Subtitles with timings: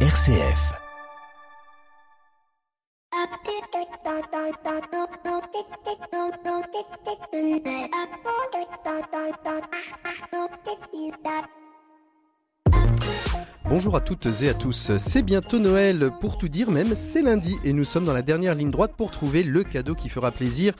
[0.00, 0.76] RCF.
[13.68, 17.56] Bonjour à toutes et à tous, c'est bientôt Noël, pour tout dire même c'est lundi
[17.64, 20.72] et nous sommes dans la dernière ligne droite pour trouver le cadeau qui fera plaisir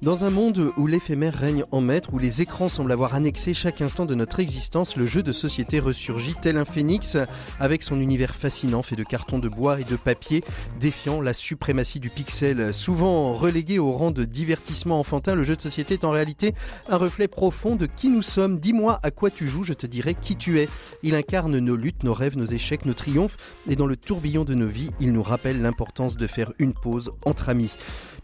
[0.00, 3.80] dans un monde où l'éphémère règne en maître, où les écrans semblent avoir annexé chaque
[3.80, 7.16] instant de notre existence, le jeu de société ressurgit tel un phénix,
[7.58, 10.44] avec son univers fascinant fait de carton de bois et de papier,
[10.78, 12.72] défiant la suprématie du pixel.
[12.72, 16.54] Souvent relégué au rang de divertissement enfantin, le jeu de société est en réalité
[16.88, 18.60] un reflet profond de qui nous sommes.
[18.60, 20.68] Dis-moi à quoi tu joues, je te dirai qui tu es.
[21.02, 23.36] Il incarne nos luttes, nos rêves, nos échecs, nos triomphes,
[23.68, 27.12] et dans le tourbillon de nos vies, il nous rappelle l'importance de faire une pause
[27.24, 27.74] entre amis.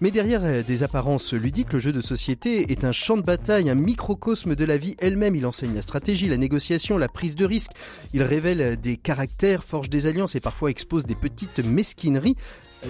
[0.00, 3.74] Mais derrière des apparences ludiques, le jeu de société est un champ de bataille, un
[3.74, 5.36] microcosme de la vie elle-même.
[5.36, 7.70] Il enseigne la stratégie, la négociation, la prise de risque.
[8.12, 12.36] Il révèle des caractères, forge des alliances et parfois expose des petites mesquineries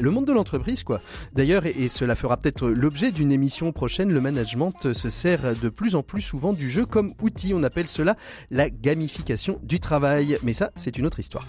[0.01, 1.01] le monde de l'entreprise, quoi.
[1.35, 5.95] D'ailleurs, et cela fera peut-être l'objet d'une émission prochaine, le management se sert de plus
[5.95, 7.53] en plus souvent du jeu comme outil.
[7.55, 8.17] On appelle cela
[8.51, 10.39] la gamification du travail.
[10.43, 11.47] Mais ça, c'est une autre histoire.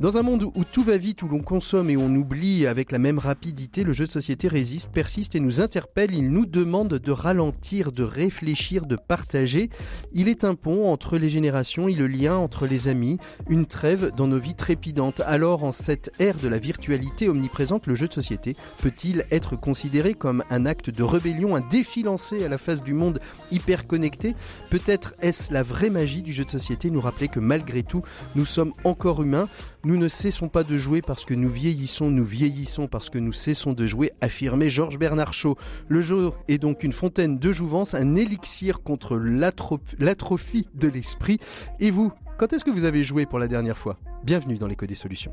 [0.00, 2.98] Dans un monde où tout va vite, où l'on consomme et on oublie avec la
[2.98, 6.14] même rapidité, le jeu de société résiste, persiste et nous interpelle.
[6.14, 9.70] Il nous demande de ralentir, de réfléchir, de partager.
[10.12, 13.18] Il est un pont entre les générations et le lien entre les amis,
[13.48, 15.20] une trêve dans nos vies trépidantes.
[15.26, 20.14] Alors, en cette ère de la virtualité omniprésente, le jeu de société peut-il être considéré
[20.14, 23.18] comme un acte de rébellion, un défi lancé à la face du monde
[23.50, 24.36] hyper connecté
[24.70, 28.02] Peut-être est-ce la vraie magie du jeu de société, nous rappeler que malgré tout,
[28.36, 29.48] nous sommes encore humains,
[29.84, 33.32] nous ne cessons pas de jouer parce que nous vieillissons, nous vieillissons parce que nous
[33.32, 35.56] cessons de jouer, affirmait Georges Bernard Shaw.
[35.88, 41.38] Le jeu est donc une fontaine de jouvence, un élixir contre l'atrophie de l'esprit.
[41.80, 43.98] Et vous, quand est-ce que vous avez joué pour la dernière fois?
[44.24, 45.32] Bienvenue dans l'écho des solutions.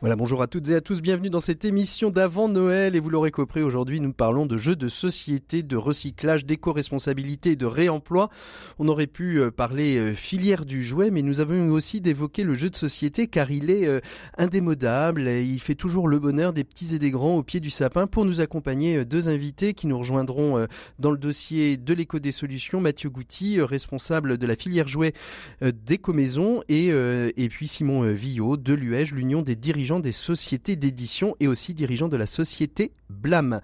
[0.00, 3.10] Voilà, bonjour à toutes et à tous, bienvenue dans cette émission d'avant Noël et vous
[3.10, 8.30] l'aurez compris, aujourd'hui nous parlons de jeux de société, de recyclage, d'éco-responsabilité et de réemploi.
[8.78, 12.54] On aurait pu euh, parler euh, filière du jouet, mais nous avons aussi d'évoquer le
[12.54, 13.98] jeu de société car il est euh,
[14.36, 17.70] indémodable et il fait toujours le bonheur des petits et des grands au pied du
[17.70, 18.06] sapin.
[18.06, 20.64] Pour nous accompagner, deux invités qui nous rejoindront
[21.00, 25.12] dans le dossier de l'éco des solutions, Mathieu Gouty, responsable de la filière jouet
[25.60, 31.48] d'éco-maison et, et puis Simon Villot de l'UEJ, l'Union des dirigeants des sociétés d'édition et
[31.48, 33.62] aussi dirigeant de la société Blâme.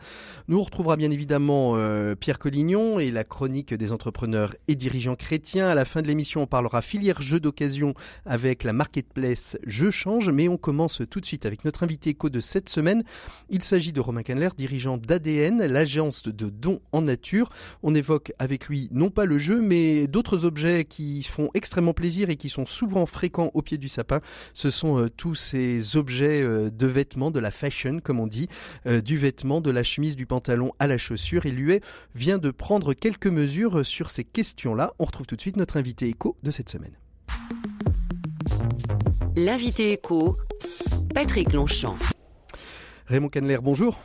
[0.49, 5.67] Nous retrouvera bien évidemment euh, Pierre Collignon et la chronique des entrepreneurs et dirigeants chrétiens.
[5.69, 7.93] À la fin de l'émission, on parlera filière jeux d'occasion
[8.25, 12.31] avec la marketplace Je Change, mais on commence tout de suite avec notre invité éco
[12.31, 13.05] de cette semaine.
[13.51, 17.51] Il s'agit de Romain Canler, dirigeant d'ADN, l'agence de dons en nature.
[17.83, 22.31] On évoque avec lui non pas le jeu, mais d'autres objets qui font extrêmement plaisir
[22.31, 24.21] et qui sont souvent fréquents au pied du sapin.
[24.55, 28.49] Ce sont euh, tous ces objets euh, de vêtements, de la fashion comme on dit,
[28.87, 31.47] euh, du vêtement, de la chemise, du pantalon à la chaussure.
[31.47, 31.81] Et l'UE
[32.15, 34.95] vient de prendre quelques mesures sur ces questions-là.
[34.99, 36.97] On retrouve tout de suite notre invité éco de cette semaine.
[39.37, 40.37] L'invité éco,
[41.15, 41.97] Patrick Longchamp.
[43.07, 43.99] Raymond Canler, bonjour.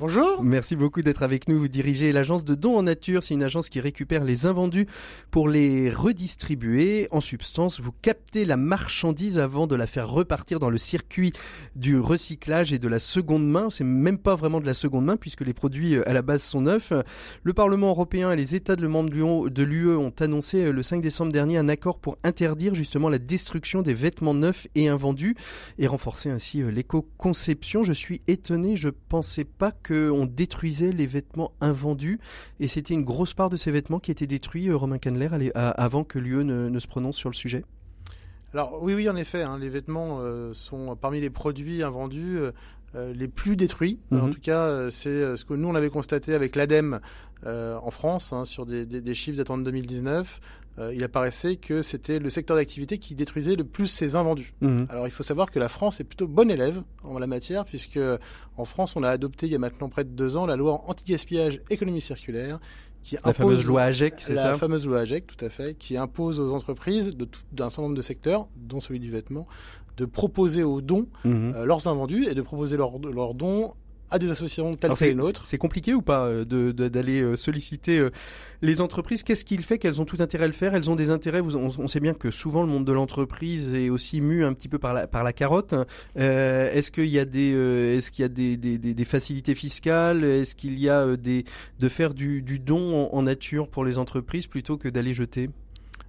[0.00, 0.44] Bonjour.
[0.44, 1.58] Merci beaucoup d'être avec nous.
[1.58, 3.24] Vous dirigez l'agence de dons en nature.
[3.24, 4.86] C'est une agence qui récupère les invendus
[5.32, 7.08] pour les redistribuer.
[7.10, 11.32] En substance, vous captez la marchandise avant de la faire repartir dans le circuit
[11.74, 13.70] du recyclage et de la seconde main.
[13.70, 16.44] C'est même pas vraiment de la seconde main puisque les produits euh, à la base
[16.44, 16.92] sont neufs.
[17.42, 21.02] Le Parlement européen et les États de membres de l'UE ont annoncé euh, le 5
[21.02, 25.34] décembre dernier un accord pour interdire justement la destruction des vêtements neufs et invendus
[25.76, 27.82] et renforcer ainsi euh, l'éco-conception.
[27.82, 28.76] Je suis étonné.
[28.76, 32.20] Je pensais pas que qu'on détruisait les vêtements invendus
[32.60, 36.04] et c'était une grosse part de ces vêtements qui étaient détruits, euh, Romain Canler, avant
[36.04, 37.64] que l'UE ne, se prononce sur le sujet
[38.54, 42.38] alors oui, oui, en effet, hein, les vêtements euh, sont parmi les produits invendus
[42.94, 44.00] euh, les plus détruits.
[44.10, 44.30] En mhm.
[44.30, 46.98] tout cas, c'est ce que nous on avait constaté avec l'ADEME
[47.44, 50.40] en France hein, sur des, des chiffres datant de 2019.
[50.78, 54.54] Euh, il apparaissait que c'était le secteur d'activité qui détruisait le plus ses invendus.
[54.60, 54.86] Mhm.
[54.90, 57.98] Alors il faut savoir que la France est plutôt bonne élève en la matière, puisque
[58.56, 60.82] en France on a adopté il y a maintenant près de deux ans la loi
[60.86, 62.60] anti-gaspillage économie circulaire,
[63.02, 65.96] qui la fameuse loi AGEC, c'est ça La fameuse loi AGEC, tout à fait, qui
[65.96, 67.16] impose aux entreprises
[67.52, 69.46] d'un certain nombre de secteurs, dont celui du vêtement,
[69.96, 71.54] de proposer aux dons mhm.
[71.56, 73.74] euh, leurs invendus et de proposer leurs, leurs dons
[74.10, 75.44] à des associations telles que les nôtres.
[75.44, 78.06] C'est compliqué ou pas d'aller solliciter
[78.62, 79.22] les entreprises?
[79.22, 80.74] Qu'est-ce qu'il fait qu'elles ont tout intérêt à le faire?
[80.74, 81.40] Elles ont des intérêts?
[81.40, 84.78] on, sait bien que souvent le monde de l'entreprise est aussi mu un petit peu
[84.78, 85.74] par la, par la carotte.
[86.16, 90.24] est-ce qu'il y a des, est-ce qu'il y a des, des, des, facilités fiscales?
[90.24, 91.44] Est-ce qu'il y a des,
[91.78, 95.50] de faire du, du don en nature pour les entreprises plutôt que d'aller jeter?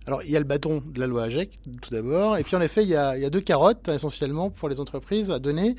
[0.08, 1.52] Alors, il y a le bâton de la loi AGEC,
[1.82, 2.38] tout d'abord.
[2.38, 4.80] Et puis, en effet, il y, a, il y a deux carottes, essentiellement, pour les
[4.80, 5.76] entreprises à donner.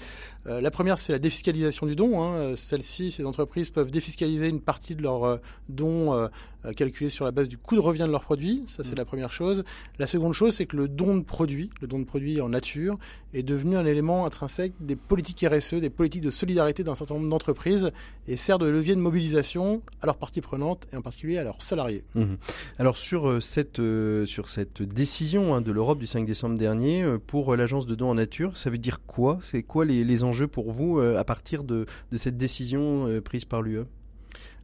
[0.46, 2.22] Euh, la première, c'est la défiscalisation du don.
[2.22, 2.54] Hein.
[2.54, 5.36] Celle-ci, ces entreprises peuvent défiscaliser une partie de leurs euh,
[5.68, 6.28] dons euh,
[6.76, 8.64] calculés sur la base du coût de revient de leurs produits.
[8.66, 8.96] Ça, c'est mmh.
[8.96, 9.64] la première chose.
[9.98, 12.98] La seconde chose, c'est que le don de produit, le don de produit en nature,
[13.32, 17.28] est devenu un élément intrinsèque des politiques RSE, des politiques de solidarité d'un certain nombre
[17.28, 17.92] d'entreprises
[18.26, 21.62] et sert de levier de mobilisation à leurs parties prenantes et en particulier à leurs
[21.62, 22.04] salariés.
[22.14, 22.34] Mmh.
[22.78, 23.80] Alors, sur cette,
[24.26, 28.14] sur cette décision hein, de l'Europe du 5 décembre dernier pour l'agence de dons en
[28.14, 29.38] nature, ça veut dire quoi?
[29.42, 33.44] C'est quoi les, les enjeux pour vous euh, à partir de, cette décision euh, prise
[33.44, 33.84] par l'UE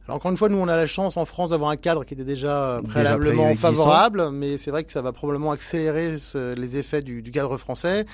[0.07, 2.13] alors encore une fois, nous on a la chance en France d'avoir un cadre qui
[2.13, 6.15] était déjà préalablement favorable, mais c'est vrai que ça va probablement accélérer
[6.55, 8.05] les effets du, cadre français.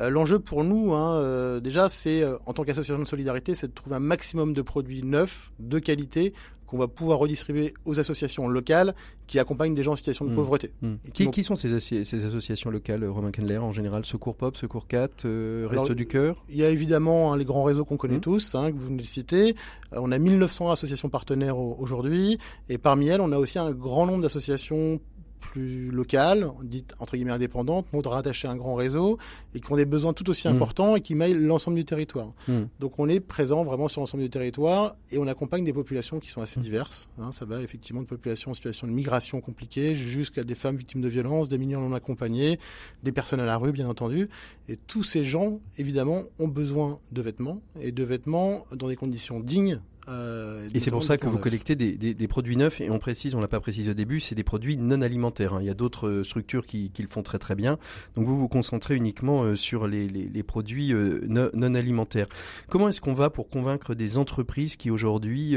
[0.00, 3.96] Euh, l'enjeu pour nous, hein, déjà, c'est en tant qu'association de solidarité, c'est de trouver
[3.96, 6.32] un maximum de produits neufs, de qualité,
[6.72, 8.94] qu'on va pouvoir redistribuer aux associations locales
[9.26, 10.34] qui accompagnent des gens en situation de mmh.
[10.34, 10.72] pauvreté.
[10.80, 10.94] Mmh.
[11.12, 14.06] Qui, sont ces, ces, associations locales, Romain Kendler, en général?
[14.06, 16.42] Secours Pop, Secours 4, euh, Reste du Cœur?
[16.48, 18.20] Il y a évidemment hein, les grands réseaux qu'on connaît mmh.
[18.20, 19.54] tous, hein, que vous venez de citer.
[19.92, 22.38] Euh, on a 1900 associations partenaires aujourd'hui,
[22.70, 24.98] et parmi elles, on a aussi un grand nombre d'associations
[25.42, 29.18] plus locales, dites entre guillemets indépendantes, mais rattachées à un grand réseau
[29.54, 30.52] et qui ont des besoins tout aussi mm.
[30.52, 32.32] importants et qui maillent l'ensemble du territoire.
[32.48, 32.62] Mm.
[32.80, 36.30] Donc on est présent vraiment sur l'ensemble du territoire et on accompagne des populations qui
[36.30, 36.62] sont assez mm.
[36.62, 37.08] diverses.
[37.18, 37.32] Hein.
[37.32, 41.08] ça va effectivement de populations en situation de migration compliquée jusqu'à des femmes victimes de
[41.08, 42.58] violences, des mineurs non accompagnés,
[43.02, 44.28] des personnes à la rue bien entendu.
[44.68, 49.40] Et tous ces gens, évidemment, ont besoin de vêtements et de vêtements dans des conditions
[49.40, 52.90] dignes euh, et c'est pour ça que vous collectez des, des, des, produits neufs, et
[52.90, 55.54] on précise, on l'a pas précisé au début, c'est des produits non alimentaires.
[55.54, 55.58] Hein.
[55.60, 57.78] Il y a d'autres euh, structures qui, qui, le font très très bien.
[58.16, 62.26] Donc vous vous concentrez uniquement euh, sur les, les, les produits non, non, alimentaires.
[62.68, 65.56] Comment est-ce qu'on va pour convaincre des entreprises qui aujourd'hui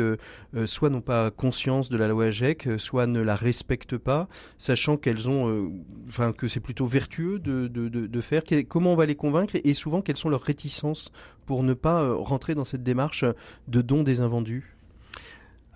[0.66, 4.28] soit n'ont pas conscience de la loi AGEC, soit ne la respectent pas,
[4.58, 5.72] sachant qu'elles ont,
[6.08, 8.44] enfin que c'est plutôt vertueux de, de, de, de faire?
[8.68, 9.56] Comment on va les convaincre?
[9.64, 11.12] Et souvent quelles sont leurs réticences
[11.46, 13.26] pour ne pas euh, rentrer dans cette démarche
[13.68, 14.76] de don des invendus?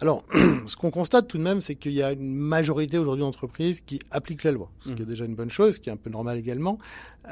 [0.01, 0.23] Alors,
[0.67, 3.99] ce qu'on constate tout de même, c'est qu'il y a une majorité aujourd'hui d'entreprises qui
[4.11, 5.09] appliquent la loi, ce qui est mmh.
[5.09, 6.77] déjà une bonne chose, ce qui est un peu normal également.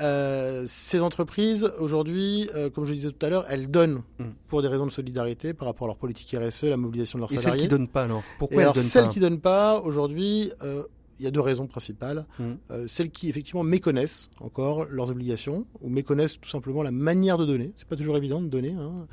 [0.02, 4.24] Euh, ces entreprises, aujourd'hui, euh, comme je le disais tout à l'heure, elles donnent mmh.
[4.50, 7.32] pour des raisons de solidarité par rapport à leur politique RSE, la mobilisation de leurs
[7.32, 7.50] salariés.
[7.50, 10.84] Et celles qui donnent pas, alors Pourquoi elles donnent celles qui donnent pas, aujourd'hui, euh,
[11.20, 12.26] il y a deux raisons principales.
[12.40, 12.44] Mmh.
[12.72, 17.46] Euh, celles qui effectivement méconnaissent encore leurs obligations ou méconnaissent tout simplement la manière de
[17.46, 17.74] donner.
[17.76, 18.74] C'est pas toujours évident de donner.
[18.74, 19.08] Hein.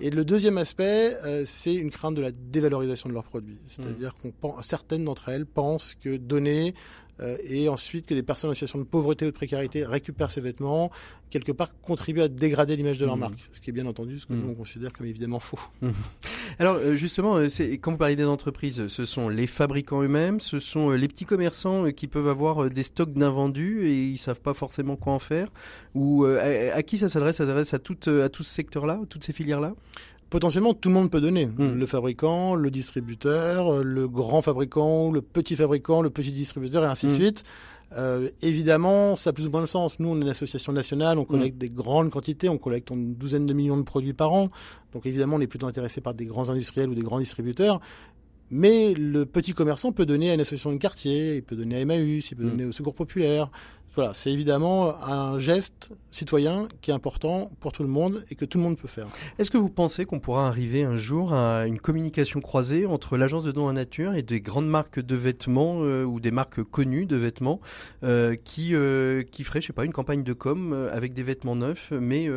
[0.00, 3.58] Et le deuxième aspect, euh, c'est une crainte de la dévalorisation de leurs produits.
[3.66, 4.30] C'est-à-dire mmh.
[4.40, 6.74] qu'on certaines d'entre elles pensent que donner
[7.20, 10.40] euh, et ensuite que des personnes en situation de pauvreté ou de précarité récupèrent ces
[10.40, 10.90] vêtements,
[11.30, 13.20] quelque part contribuent à dégrader l'image de leur mmh.
[13.20, 13.48] marque.
[13.52, 15.60] Ce qui est bien entendu ce que nous on considère comme évidemment faux.
[16.58, 17.48] Alors euh, justement, euh,
[17.80, 21.90] quand vous parlez des entreprises, ce sont les fabricants eux-mêmes, ce sont les petits commerçants
[21.92, 25.48] qui peuvent avoir des stocks d'invendus et ils savent pas forcément quoi en faire?
[25.94, 27.36] Ou à, qui ça s'adresse?
[27.36, 29.74] Ça s'adresse à à tout ce secteur-là, toutes ces filières-là?
[30.30, 31.46] Potentiellement tout le monde peut donner.
[31.46, 31.74] Hmm.
[31.74, 37.06] Le fabricant, le distributeur, le grand fabricant, le petit fabricant, le petit distributeur et ainsi
[37.06, 37.14] de hmm.
[37.14, 37.44] suite.
[37.96, 39.98] Euh, évidemment, ça a plus ou moins de sens.
[39.98, 41.58] Nous, on est une association nationale, on collecte mm.
[41.58, 44.48] des grandes quantités, on collecte une douzaine de millions de produits par an.
[44.92, 47.80] Donc évidemment, on est plutôt intéressé par des grands industriels ou des grands distributeurs.
[48.52, 51.80] Mais le petit commerçant peut donner à une association de quartier, il peut donner à
[51.80, 53.48] Emmaüs, il peut donner au Secours Populaire,
[54.12, 58.58] c'est évidemment un geste citoyen qui est important pour tout le monde et que tout
[58.58, 59.06] le monde peut faire.
[59.38, 63.44] Est-ce que vous pensez qu'on pourra arriver un jour à une communication croisée entre l'agence
[63.44, 67.06] de dons à nature et des grandes marques de vêtements euh, ou des marques connues
[67.06, 67.60] de vêtements
[68.02, 71.22] euh, qui euh, qui feraient, je sais pas, une campagne de com euh, avec des
[71.22, 72.28] vêtements neufs mais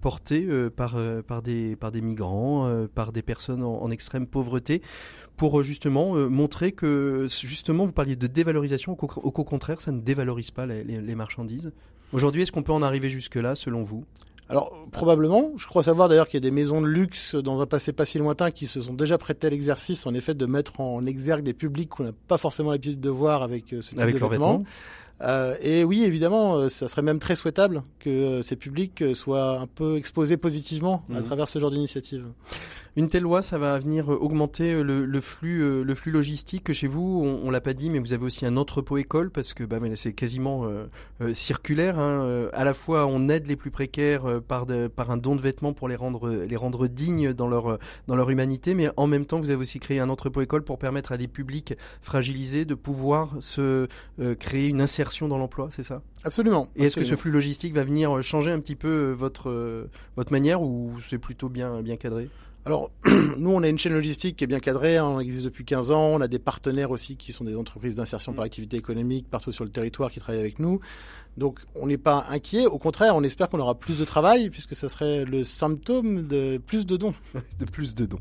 [0.00, 0.46] portés
[0.76, 0.96] par
[1.42, 4.82] des par des migrants, par des personnes en extrême pauvreté?
[5.36, 8.96] Pour justement montrer que justement vous parliez de dévalorisation au,
[9.44, 11.72] contraire ça ne dévalorise pas les, marchandises.
[12.12, 14.04] Aujourd'hui, est-ce qu'on peut en arriver jusque-là, selon vous?
[14.48, 17.66] Alors probablement, je crois savoir d'ailleurs qu'il y a des maisons de luxe dans un
[17.66, 20.80] passé pas si lointain qui se sont déjà prêtées à l'exercice, en effet, de mettre
[20.80, 24.00] en exergue des publics qu'on n'a pas forcément l'habitude de voir avec euh, ce type
[24.00, 24.62] avec de vêtements.
[25.62, 30.36] et oui, évidemment, ça serait même très souhaitable que ces publics soient un peu exposés
[30.36, 31.24] positivement à mmh.
[31.24, 32.26] travers ce genre d'initiative.
[32.94, 37.22] Une telle loi, ça va venir augmenter le, flux, le flux logistique chez vous?
[37.42, 40.12] On, l'a pas dit, mais vous avez aussi un entrepôt école parce que bah, c'est
[40.12, 40.68] quasiment
[41.32, 41.98] circulaire.
[41.98, 42.50] Hein.
[42.52, 45.88] À la fois, on aide les plus précaires par, par un don de vêtements pour
[45.88, 49.48] les rendre, les rendre dignes dans leur, dans leur humanité, mais en même temps, vous
[49.48, 53.88] avez aussi créé un entrepôt école pour permettre à des publics fragilisés de pouvoir se
[54.38, 56.02] créer une insertion dans l'emploi, c'est ça?
[56.24, 56.68] Absolument.
[56.76, 60.60] Et est-ce que ce flux logistique va venir changer un petit peu votre, votre manière
[60.60, 62.28] ou c'est plutôt bien, bien cadré?
[62.64, 62.90] Alors,
[63.38, 65.90] nous, on a une chaîne logistique qui est bien cadrée, hein, on existe depuis 15
[65.90, 69.50] ans, on a des partenaires aussi qui sont des entreprises d'insertion par activité économique partout
[69.50, 70.78] sur le territoire qui travaillent avec nous.
[71.38, 74.74] Donc, on n'est pas inquiet, au contraire, on espère qu'on aura plus de travail, puisque
[74.74, 77.14] ça serait le symptôme de plus de dons.
[77.58, 78.20] de plus de dons.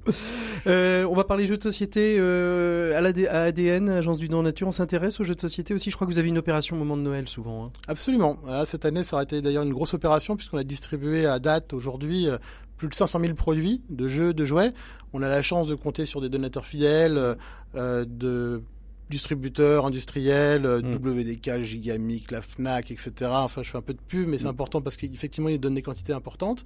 [0.65, 2.97] Euh, on va parler jeux de société euh,
[3.29, 6.07] à ADN, Agence du Don Nature, on s'intéresse aux jeux de société aussi, je crois
[6.07, 7.65] que vous avez une opération au moment de Noël souvent.
[7.65, 7.71] Hein.
[7.87, 11.73] Absolument, cette année, ça aurait été d'ailleurs une grosse opération, puisqu'on a distribué à date
[11.73, 12.37] aujourd'hui euh,
[12.81, 14.73] plus de 500 000 produits de jeux, de jouets.
[15.13, 17.35] On a la chance de compter sur des donateurs fidèles,
[17.75, 18.63] euh, de
[19.07, 20.95] distributeurs industriels, euh, mm.
[20.95, 23.29] WDK, Gigamic, la Fnac, etc.
[23.31, 24.57] Enfin, je fais un peu de pub, mais c'est mm.
[24.57, 26.65] important parce qu'effectivement, ils donnent des quantités importantes.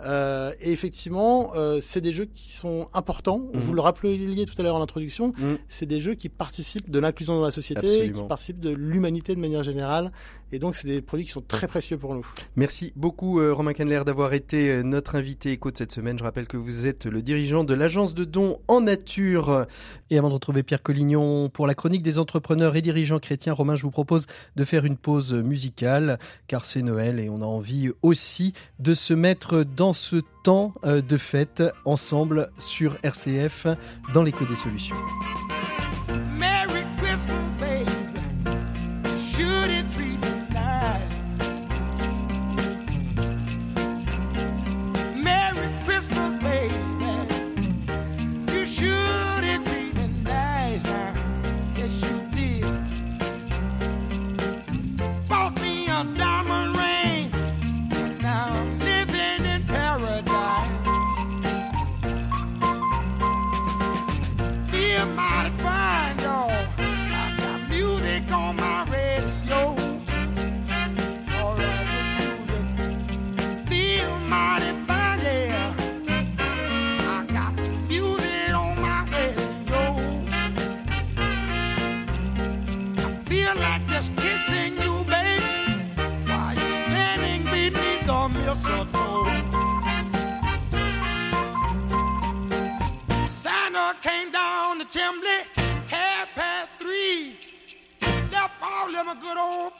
[0.00, 3.38] Euh, et effectivement, euh, c'est des jeux qui sont importants.
[3.38, 3.58] Mm.
[3.58, 5.32] Vous le rappeliez tout à l'heure en introduction,
[5.68, 9.40] c'est des jeux qui participent de l'inclusion dans la société, qui participent de l'humanité de
[9.40, 10.12] manière générale.
[10.50, 12.26] Et donc, c'est des produits qui sont très précieux pour nous.
[12.56, 16.18] Merci beaucoup, euh, Romain Canler, d'avoir été euh, notre invité éco de cette semaine.
[16.18, 19.66] Je rappelle que vous êtes le dirigeant de l'agence de dons en nature.
[20.10, 23.76] Et avant de retrouver Pierre Collignon pour la chronique des entrepreneurs et dirigeants chrétiens, Romain,
[23.76, 24.26] je vous propose
[24.56, 29.12] de faire une pause musicale, car c'est Noël et on a envie aussi de se
[29.12, 33.66] mettre dans ce temps euh, de fête ensemble sur RCF
[34.14, 34.96] dans l'écho des solutions.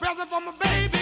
[0.09, 0.98] present for my baby.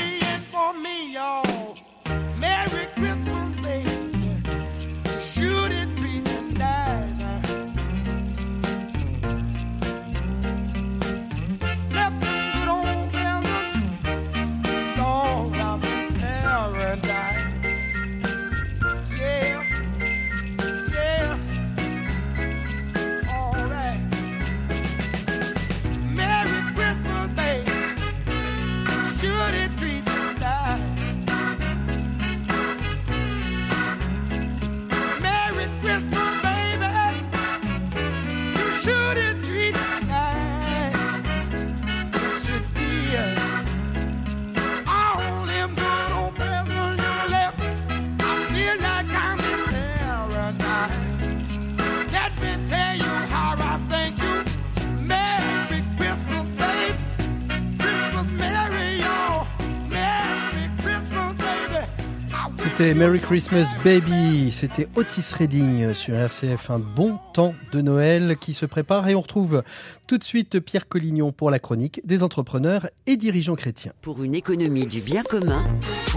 [62.78, 68.54] C'était Merry Christmas Baby, c'était Otis Redding sur RCF, un bon temps de Noël qui
[68.54, 69.64] se prépare et on retrouve
[70.06, 73.94] tout de suite Pierre Collignon pour la chronique des entrepreneurs et dirigeants chrétiens.
[74.04, 75.66] Pour une économie du bien commun,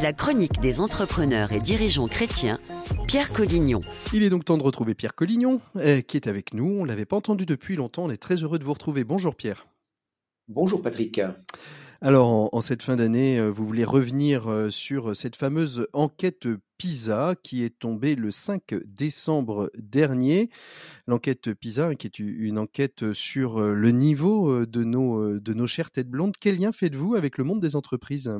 [0.02, 2.58] la chronique des entrepreneurs et dirigeants chrétiens,
[3.06, 3.80] Pierre Collignon.
[4.12, 7.06] Il est donc temps de retrouver Pierre Collignon eh, qui est avec nous, on l'avait
[7.06, 9.02] pas entendu depuis longtemps, on est très heureux de vous retrouver.
[9.02, 9.66] Bonjour Pierre.
[10.46, 11.22] Bonjour Patrick.
[12.02, 17.34] Alors, en, cette fin d'année, euh, vous voulez revenir euh, sur cette fameuse enquête PISA
[17.42, 20.48] qui est tombée le 5 décembre dernier.
[21.06, 25.90] L'enquête PISA, qui est une enquête sur euh, le niveau de nos, de nos chères
[25.90, 26.32] têtes blondes.
[26.40, 28.32] Quel lien faites-vous avec le monde des entreprises?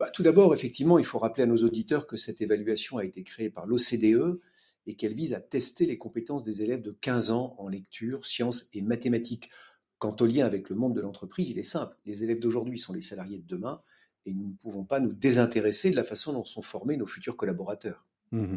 [0.00, 3.22] Bah, Tout d'abord, effectivement, il faut rappeler à nos auditeurs que cette évaluation a été
[3.24, 4.40] créée par l'OCDE
[4.86, 8.70] et qu'elle vise à tester les compétences des élèves de 15 ans en lecture, sciences
[8.72, 9.50] et mathématiques
[9.98, 11.96] Quant au lien avec le monde de l'entreprise, il est simple.
[12.04, 13.82] Les élèves d'aujourd'hui sont les salariés de demain
[14.26, 17.36] et nous ne pouvons pas nous désintéresser de la façon dont sont formés nos futurs
[17.36, 18.06] collaborateurs.
[18.32, 18.56] Mmh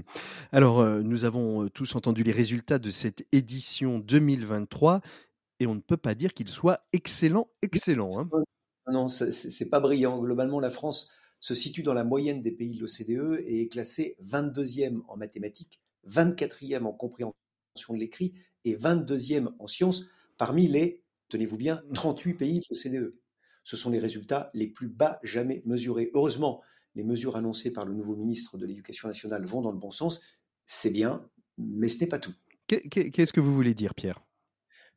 [0.52, 5.02] Alors, euh, nous avons euh, tous entendu les résultats de cette édition 2023
[5.60, 8.20] et on ne peut pas dire qu'il soit excellent, excellent.
[8.20, 8.30] Hein.
[8.92, 10.20] Non, c'est pas brillant.
[10.20, 14.16] Globalement, la France se situe dans la moyenne des pays de l'OCDE et est classée
[14.24, 17.36] 22e en mathématiques, 24e en compréhension
[17.90, 18.34] de l'écrit
[18.66, 20.06] et 22e en sciences
[20.38, 22.38] parmi les, tenez-vous bien, 38 mmh.
[22.38, 23.16] pays de l'OCDE.
[23.64, 26.10] Ce sont les résultats les plus bas jamais mesurés.
[26.14, 26.62] Heureusement,
[26.96, 30.22] les mesures annoncées par le nouveau ministre de l'Éducation nationale vont dans le bon sens.
[30.66, 32.34] C'est bien, mais ce n'est pas tout.
[32.68, 34.24] Qu'est-ce que vous voulez dire, Pierre?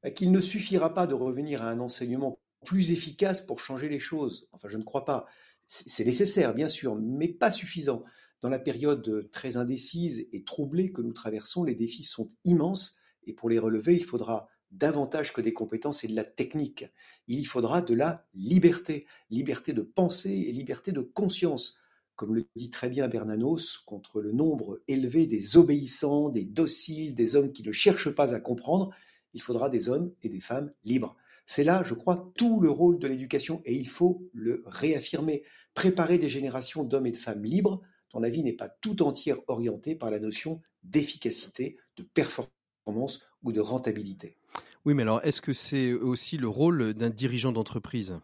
[0.02, 3.98] Bah, Qu'il ne suffira pas de revenir à un enseignement plus efficace pour changer les
[3.98, 4.48] choses.
[4.52, 5.26] Enfin, je ne crois pas.
[5.66, 8.02] C'est nécessaire, bien sûr, mais pas suffisant.
[8.40, 13.32] Dans la période très indécise et troublée que nous traversons, les défis sont immenses et
[13.32, 16.86] pour les relever, il faudra davantage que des compétences et de la technique.
[17.28, 21.76] Il y faudra de la liberté, liberté de penser et liberté de conscience.
[22.16, 27.36] Comme le dit très bien Bernanos, contre le nombre élevé des obéissants, des dociles, des
[27.36, 28.90] hommes qui ne cherchent pas à comprendre,
[29.32, 31.16] il faudra des hommes et des femmes libres.
[31.46, 35.42] C'est là, je crois, tout le rôle de l'éducation et il faut le réaffirmer.
[35.74, 37.80] Préparer des générations d'hommes et de femmes libres
[38.12, 43.52] dont la vie n'est pas tout entière orientée par la notion d'efficacité, de performance ou
[43.52, 44.36] de rentabilité.
[44.84, 48.18] Oui, mais alors est-ce que c'est aussi le rôle d'un dirigeant d'entreprise?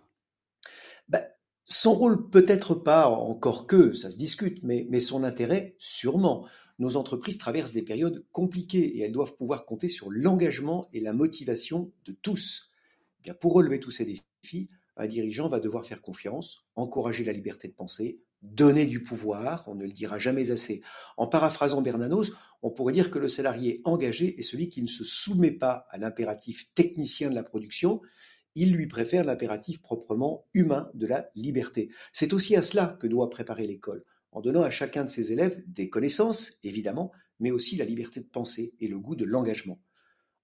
[1.08, 1.24] Ben,
[1.66, 6.46] Son rôle peut-être pas, encore que, ça se discute, mais, mais son intérêt, sûrement.
[6.78, 11.12] Nos entreprises traversent des périodes compliquées et elles doivent pouvoir compter sur l'engagement et la
[11.12, 12.70] motivation de tous.
[13.18, 17.32] Eh bien, pour relever tous ces défis, un dirigeant va devoir faire confiance, encourager la
[17.32, 20.82] liberté de penser, donner du pouvoir, on ne le dira jamais assez.
[21.16, 22.32] En paraphrasant Bernanos,
[22.62, 25.98] on pourrait dire que le salarié engagé est celui qui ne se soumet pas à
[25.98, 28.00] l'impératif technicien de la production,
[28.54, 31.90] il lui préfère l'impératif proprement humain de la liberté.
[32.12, 35.62] C'est aussi à cela que doit préparer l'école, en donnant à chacun de ses élèves
[35.66, 39.80] des connaissances, évidemment, mais aussi la liberté de penser et le goût de l'engagement.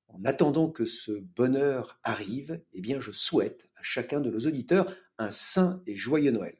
[0.08, 4.94] En attendant que ce bonheur arrive, eh bien je souhaite à chacun de nos auditeurs
[5.18, 6.56] un saint et joyeux Noël.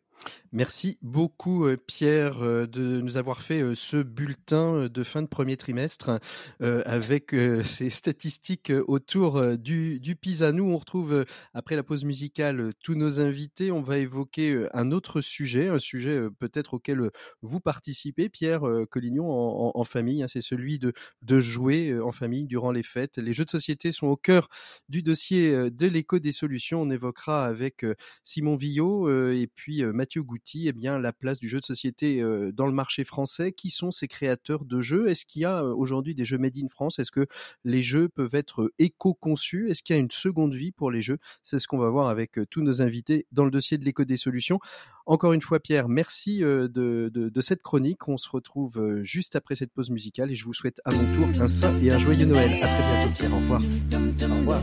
[0.54, 5.26] Merci beaucoup euh, Pierre euh, de nous avoir fait euh, ce bulletin de fin de
[5.26, 6.20] premier trimestre
[6.60, 10.52] avec ces statistiques autour du, du PISA.
[10.52, 13.70] Nous, on retrouve après la pause musicale tous nos invités.
[13.70, 19.30] On va évoquer un autre sujet, un sujet peut-être auquel vous participez, Pierre Collignon,
[19.76, 20.22] en, famille.
[20.22, 20.28] Hein.
[20.28, 20.92] C'est celui de,
[21.40, 23.18] jouer en famille durant les fêtes.
[23.18, 24.48] Les jeux de société sont au cœur
[24.88, 26.82] du dossier de l'écho des solutions.
[26.82, 27.84] On évoquera avec
[28.24, 32.72] Simon Villot et puis Mathieu Goutti eh la place du jeu de société dans le
[32.72, 33.52] marché français.
[33.52, 35.08] Qui sont ces créateurs de jeux?
[35.08, 36.98] Est-ce qu'il y a aujourd'hui des jeux made in France?
[36.98, 37.26] Est-ce que
[37.64, 39.70] les jeux peuvent être éco-conçus?
[39.70, 41.18] Est-ce qu'il y a une seconde vie pour les jeux?
[41.42, 44.16] C'est ce qu'on va voir avec tous nos invités dans le dossier de l'éco des
[44.16, 44.60] solutions.
[45.06, 46.68] Encore une fois, Pierre, merci de,
[47.12, 48.08] de, cette chronique.
[48.08, 51.42] On se retrouve juste après cette pause musicale et je vous souhaite à mon tour
[51.42, 52.50] un saint et un joyeux Noël.
[52.62, 53.32] À très bientôt, Pierre.
[53.34, 53.62] Au revoir.
[54.30, 54.62] Au revoir.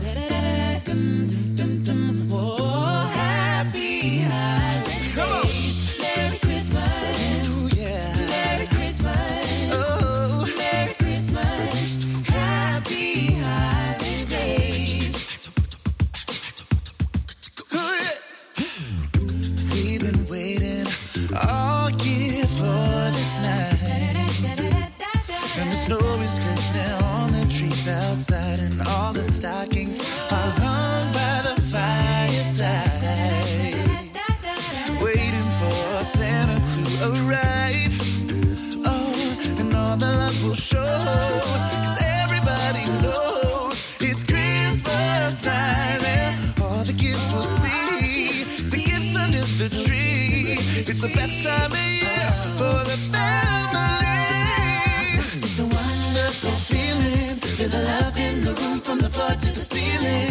[59.40, 60.30] to the ceiling.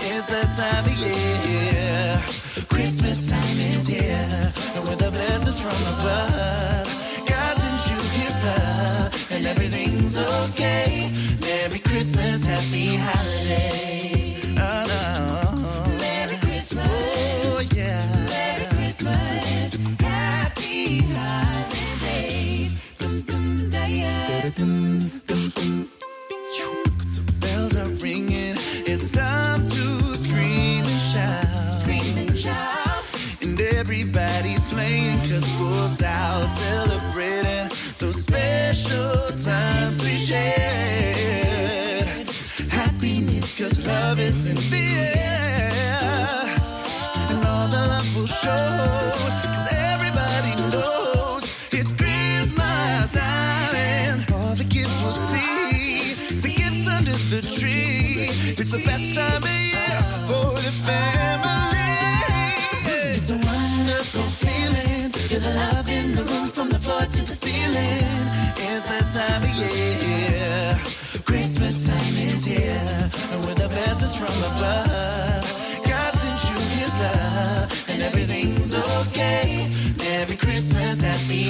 [0.00, 1.03] It's that time of year.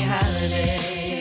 [0.05, 1.21] Holiday,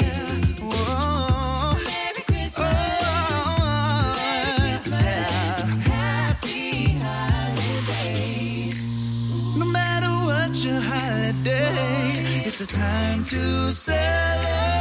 [4.58, 8.72] Christmas Happy Holiday
[9.58, 14.73] No matter what your holiday it's a time to celebrate.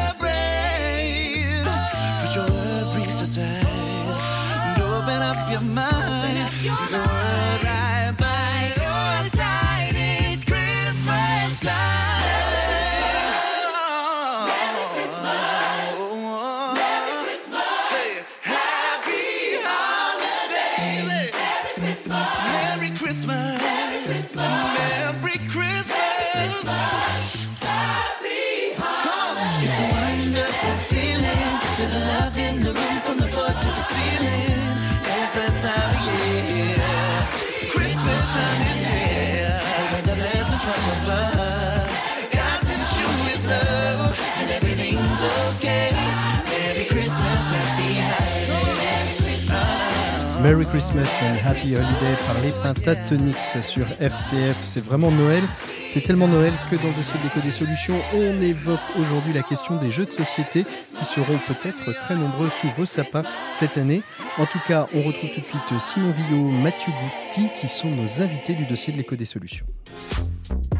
[50.42, 54.56] Merry Christmas and Happy Holiday par les Pentatonix sur RCF.
[54.60, 55.44] C'est vraiment Noël.
[55.92, 59.42] C'est tellement Noël que dans le dossier de l'éco des solutions, on évoque aujourd'hui la
[59.42, 60.64] question des jeux de société
[60.96, 64.02] qui seront peut-être très nombreux sous vos sapins cette année.
[64.36, 68.20] En tout cas, on retrouve tout de suite Simon Villot, Mathieu Goutti qui sont nos
[68.20, 69.66] invités du dossier de l'éco des solutions.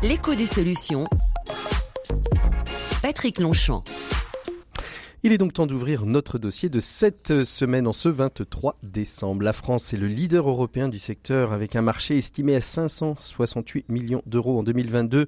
[0.03, 1.05] L'écho des solutions.
[3.01, 3.85] Patrick Longchamp.
[5.25, 9.45] Il est donc temps d'ouvrir notre dossier de cette semaine en ce 23 décembre.
[9.45, 14.23] La France est le leader européen du secteur avec un marché estimé à 568 millions
[14.27, 15.27] d'euros en 2022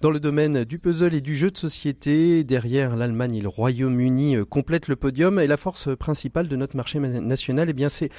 [0.00, 2.42] dans le domaine du puzzle et du jeu de société.
[2.42, 6.76] Derrière l'Allemagne et le Royaume-Uni euh, complètent le podium et la force principale de notre
[6.76, 8.10] marché ma- national, eh bien c'est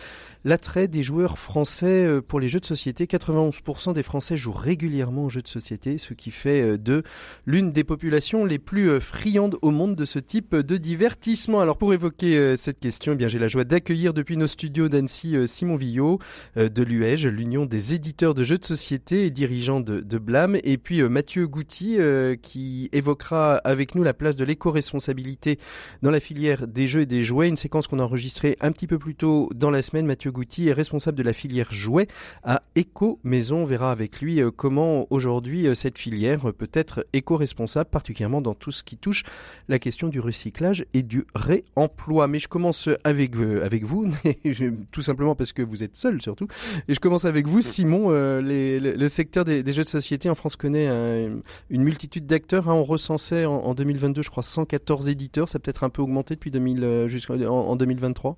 [0.45, 3.05] l'attrait des joueurs français euh, pour les jeux de société.
[3.05, 7.03] 91% des Français jouent régulièrement aux jeux de société, ce qui fait euh, de
[7.45, 11.59] l'une des populations les plus euh, friandes au monde de ce type de divertissement.
[11.59, 15.35] Alors pour évoquer cette question, eh bien j'ai la joie d'accueillir depuis nos studios d'Annecy
[15.47, 16.19] Simon Villot
[16.55, 20.19] de l'UEG, l'Union des éditeurs de jeux de société et dirigeant de, de
[20.63, 21.49] et puis Mathieu
[21.81, 25.59] euh, qui évoquera avec nous la place de l'éco-responsabilité
[26.01, 28.87] dans la filière des jeux et des jouets, une séquence qu'on a enregistrée un petit
[28.87, 30.05] peu plus tôt dans la semaine.
[30.05, 32.07] Mathieu Goutti est responsable de la filière jouets
[32.43, 33.59] à Eco Maison.
[33.59, 38.53] On verra avec lui euh, comment aujourd'hui euh, cette filière peut être éco-responsable, particulièrement dans
[38.53, 39.23] tout ce qui touche
[39.67, 42.27] la question du recyclage et du réemploi.
[42.27, 44.09] Mais je commence avec, euh, avec vous,
[44.91, 46.47] tout simplement parce que vous êtes seul surtout.
[46.87, 48.09] Et je commence avec vous, Simon.
[48.11, 51.39] Le, secteur des, jeux de société en France connaît un-
[51.69, 52.69] une multitude d'acteurs.
[52.69, 52.73] hein.
[52.73, 55.49] On recensait en, en 2022, je crois, 114 éditeurs.
[55.49, 58.37] Ça a peut-être un peu augmenté depuis 2000, euh, jusqu'en en, en 2023.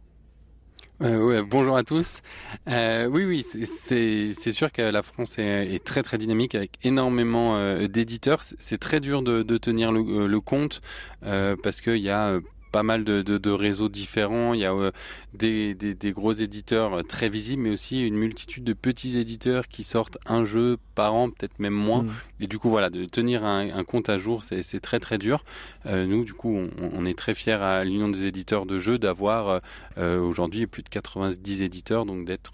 [1.02, 2.22] Euh, bonjour à tous.
[2.68, 7.88] Euh, oui, oui, c'est- sûr que la France est, très très dynamique avec énormément euh,
[7.88, 8.44] d'éditeurs.
[8.44, 10.82] C'est- très dur de, tenir le, le compte
[11.22, 12.40] parce qu'il y a
[12.72, 14.54] pas mal de, de, de réseaux différents.
[14.54, 14.92] Il y a euh,
[15.34, 19.68] des, des, des gros éditeurs euh, très visibles, mais aussi une multitude de petits éditeurs
[19.68, 22.04] qui sortent un jeu par an, peut-être même moins.
[22.04, 22.12] Mm.
[22.42, 25.44] Et du coup, voilà, de tenir un, un compte à jour, c'est très très dur.
[25.86, 28.98] Euh, nous, du coup, on, on est très fiers à l'Union des éditeurs de jeux
[28.98, 29.62] d'avoir
[29.98, 32.54] euh, aujourd'hui plus de 90 éditeurs, donc d'être,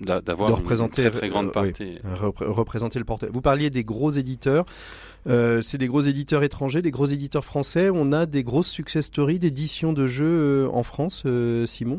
[0.00, 1.52] d'a- d'avoir une très très grande oui.
[1.52, 1.98] partie.
[2.40, 3.32] Représenter le portefeuille.
[3.32, 4.64] Vous parliez des gros éditeurs.
[5.28, 7.90] Euh, c'est des gros éditeurs étrangers, des gros éditeurs français.
[7.92, 11.98] On a des grosses success stories d'éditions de jeux euh, en France, euh, Simon?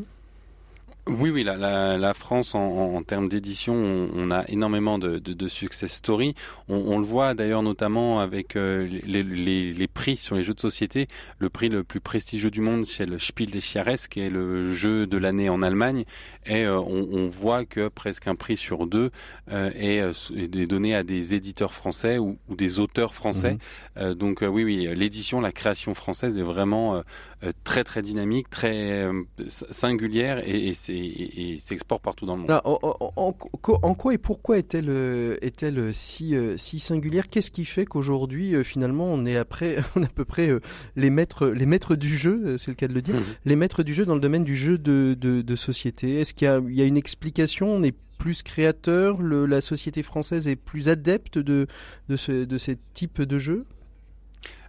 [1.06, 4.98] Oui, oui, la, la, la France en, en, en termes d'édition, on, on a énormément
[4.98, 6.34] de, de, de success story.
[6.68, 10.54] On, on le voit d'ailleurs notamment avec euh, les, les, les prix sur les jeux
[10.54, 11.08] de société.
[11.38, 14.72] Le prix le plus prestigieux du monde, c'est le Spiel des Jahres, qui est le
[14.72, 16.04] jeu de l'année en Allemagne.
[16.46, 19.10] Et euh, on, on voit que presque un prix sur deux
[19.52, 23.52] euh, est, euh, est donné à des éditeurs français ou, ou des auteurs français.
[23.52, 23.58] Mhm.
[23.98, 27.02] Euh, donc euh, oui, oui, l'édition, la création française est vraiment
[27.64, 29.22] très très dynamique, très euh,
[29.70, 30.72] singulière et,
[31.58, 32.50] s'exporte partout dans le monde.
[32.50, 35.36] Alors, en, en- en- en quoi et pourquoi est-elle euh,
[35.92, 37.28] si euh, si singulière?
[37.28, 40.60] Qu'est-ce qui fait qu'aujourd'hui euh, finalement on est après on est à peu près euh,
[40.96, 43.22] les maîtres les maîtres du jeu, euh, c'est le cas de le dire, Mhm.
[43.44, 46.20] les maîtres du jeu dans le domaine du jeu de de, de société?
[46.20, 47.68] Est-ce qu'il y a, il y a une explication?
[47.68, 51.66] On est plus créateur, le- la société française est plus adepte de
[52.08, 53.64] de ce de ces types de jeux?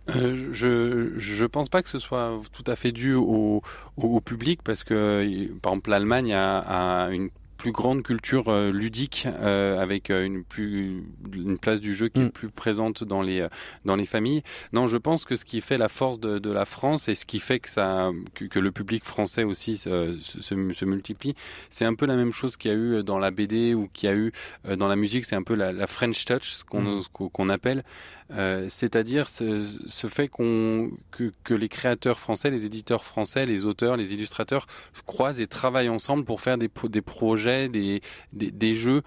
[0.10, 3.62] Euh, je je pense pas que ce soit tout à fait dû au,
[3.98, 9.26] au, au public parce que par exemple l'Allemagne a, a une plus grande culture ludique
[9.26, 12.32] avec une plus une place du jeu qui est mm.
[12.32, 13.48] plus présente dans les
[13.86, 14.44] dans les familles.
[14.74, 17.26] Non, je pense que ce qui fait la force de, de la France et ce
[17.26, 21.34] qui fait que ça que, le public français aussi se, se, se multiplie,
[21.70, 24.10] c'est un peu la même chose qu'il y a eu dans la BD ou qu'il
[24.10, 24.32] y a eu
[24.78, 25.26] dans la musique.
[25.26, 27.04] C'est un peu la, la French touch, ce qu'on mm.
[27.32, 27.84] qu'on appelle,
[28.30, 34.68] c'est-à-dire ce, fait qu'on que, les créateurs français, les éditeurs français, les auteurs, les illustrateurs
[35.06, 39.04] croisent et travaillent ensemble pour faire des, des projets, des jeux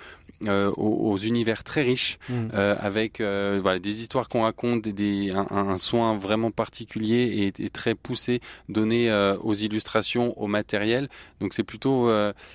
[0.46, 2.42] euh, aux, univers très riches, mm.
[2.54, 7.50] euh, avec euh, voilà, des histoires qu'on raconte, des, des un, un, soin vraiment particulier
[7.58, 11.08] et, et très poussé donné aux illustrations, au matériel.
[11.40, 12.08] Donc c'est plutôt,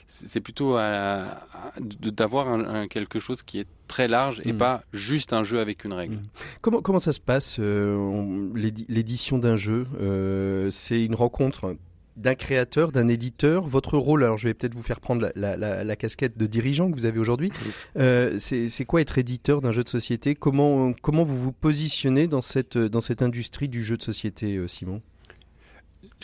[0.08, 0.78] c'est plutôt
[1.78, 4.58] d'avoir quelque chose qui est très large et mm.
[4.58, 6.16] pas juste un jeu avec une règle.
[6.16, 6.30] Mm.
[6.62, 9.88] Comment, comment ça se passe, l'édition d'un jeu
[10.72, 11.76] C'est une rencontre
[12.18, 13.66] d'un créateur, d'un éditeur.
[13.66, 16.90] Votre rôle, alors je vais peut-être vous faire prendre la, la, la, casquette de dirigeant
[16.90, 17.52] que vous avez aujourd'hui.
[17.98, 20.36] Euh, c'est quoi être éditeur d'un jeu de société?
[20.36, 24.68] Comment comment vous vous positionnez dans cette dans cette industrie du jeu de société, euh,
[24.68, 25.02] Simon?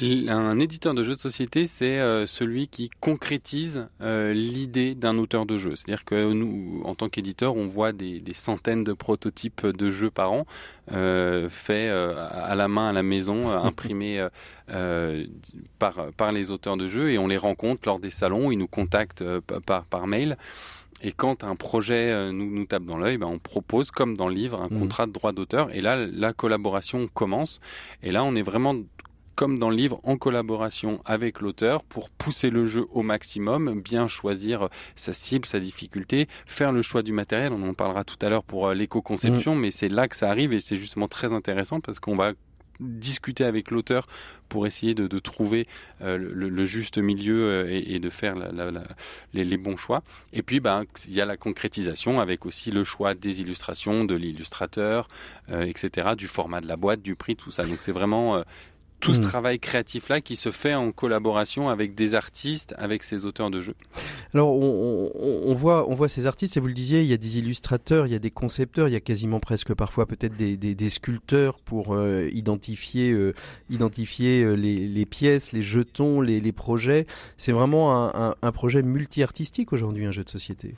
[0.02, 5.46] Un éditeur de jeux de société, c'est euh, celui qui concrétise euh, l'idée d'un auteur
[5.46, 5.76] de jeu.
[5.76, 10.10] C'est-à-dire que nous, en tant qu'éditeur, on voit des, des, centaines de prototypes de jeux
[10.10, 10.46] par an,
[10.92, 14.26] euh, faits euh, à la main à la maison, imprimés
[15.80, 18.52] par, par les auteurs de jeux, et on les rencontre lors des salons.
[18.52, 19.24] Ils nous contactent
[19.66, 20.38] par, par mail.
[21.02, 24.34] Et quand un projet nous, nous tape dans l'œil, ben on propose, comme dans le
[24.34, 24.80] livre, un mmh.
[24.80, 25.74] contrat de droit d'auteur.
[25.74, 27.62] Et là, la collaboration commence.
[28.04, 28.76] Et là, on est vraiment
[29.40, 34.10] comme dans le livre, en collaboration avec l'auteur pour pousser le jeu au maximum, bien
[34.10, 37.54] choisir sa cible, sa difficulté, faire le choix du matériel.
[37.54, 39.60] On en parlera tout à l'heure pour euh, l'éco-conception, mm.
[39.62, 42.34] mais c'est là que ça arrive et c'est justement très intéressant parce qu'on va
[42.80, 44.08] discuter avec l'auteur
[44.48, 45.66] pour essayer de, de trouver
[46.02, 48.84] euh, le, le, juste milieu euh, et, et, de faire la, la, la,
[49.34, 50.02] les, les, bons choix.
[50.34, 54.16] Et puis, ben, il y a la concrétisation avec aussi le choix des illustrations, de
[54.16, 55.08] l'illustrateur,
[55.50, 57.66] euh, etc., du format de la boîte, du prix, tout ça.
[57.66, 58.44] Donc, c'est vraiment
[59.00, 59.24] tout ce hmm.
[59.24, 63.76] travail créatif-là qui se fait en collaboration avec des artistes, avec ces auteurs de jeux.
[64.34, 67.14] Alors, on, on, on, voit, on voit ces artistes, et vous le disiez, il y
[67.14, 70.36] a des illustrateurs, il y a des concepteurs, il y a quasiment presque parfois peut-être
[70.36, 73.34] des, des, des, sculpteurs pour euh, identifier, euh,
[73.70, 77.08] identifier euh, les, les, pièces, les jetons, les, les projets.
[77.38, 80.76] C'est vraiment un, un, un projet multi-artistique aujourd'hui, un jeu de société.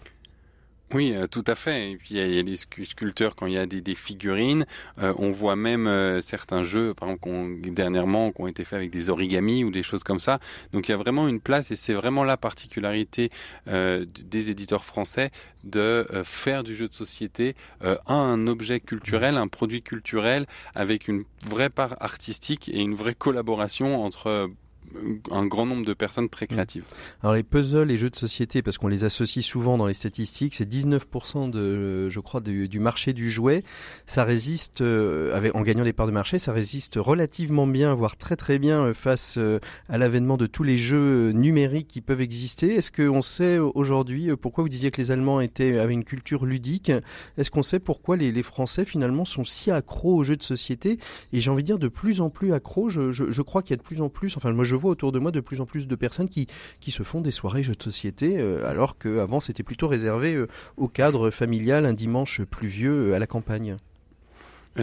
[0.94, 1.92] Oui, euh, tout à fait.
[1.92, 4.66] Et puis il y, a des sculpteurs quand il y a des, figurines.
[5.00, 8.92] Euh, on voit même euh, certains jeux, par exemple, dernièrement, qui ont été faits avec
[8.92, 10.40] des origamis ou des choses comme ça.
[10.74, 13.30] Donc il y a vraiment une place et c'est vraiment la particularité
[13.68, 15.32] des éditeurs français
[15.64, 17.56] de faire du jeu de société
[18.08, 24.04] un objet culturel, un produit culturel avec une vraie part artistique et une vraie collaboration
[24.04, 24.50] entre
[25.32, 26.50] un grand nombre de personnes très mm.
[26.50, 26.84] créatives.
[27.24, 30.56] Alors les puzzles et jeux de société, parce qu'on les associe souvent dans les statistiques,
[30.56, 33.64] c'est 19% de, je crois, du, marché du jouet.
[34.06, 38.18] Ça résiste, euh, avec, en gagnant des parts de marché, ça résiste relativement bien, voire
[38.18, 42.22] très très bien euh, face euh, à l'avènement de tous les jeux numériques qui peuvent
[42.22, 42.76] exister.
[42.76, 46.92] Est-ce qu'on sait aujourd'hui pourquoi vous disiez que les Allemands étaient avaient une culture ludique?
[47.38, 50.98] Est-ce qu'on sait pourquoi les, les, Français finalement sont si accros aux jeux de société?
[51.34, 52.90] Et j'ai envie de dire de plus en plus accros.
[52.90, 54.92] Je, je, je crois qu'il y a de plus en plus, enfin moi je vois
[54.92, 56.48] autour de moi de plus en plus de personnes qui,
[56.80, 60.48] qui se font des soirées jeux de société, euh, alors qu'avant c'était plutôt réservé euh,
[60.78, 63.78] au cadre familial, un dimanche pluvieux euh, à la campagne.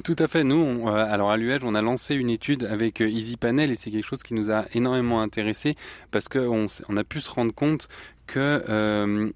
[0.05, 0.45] Tout à fait.
[0.45, 4.23] Nous, alors à l'UEG, on a lancé une étude avec EasyPanel et c'est quelque chose
[4.23, 5.77] qui nous a énormément intéressé
[6.11, 7.89] parce qu'on on a pu se rendre compte
[8.27, 9.33] que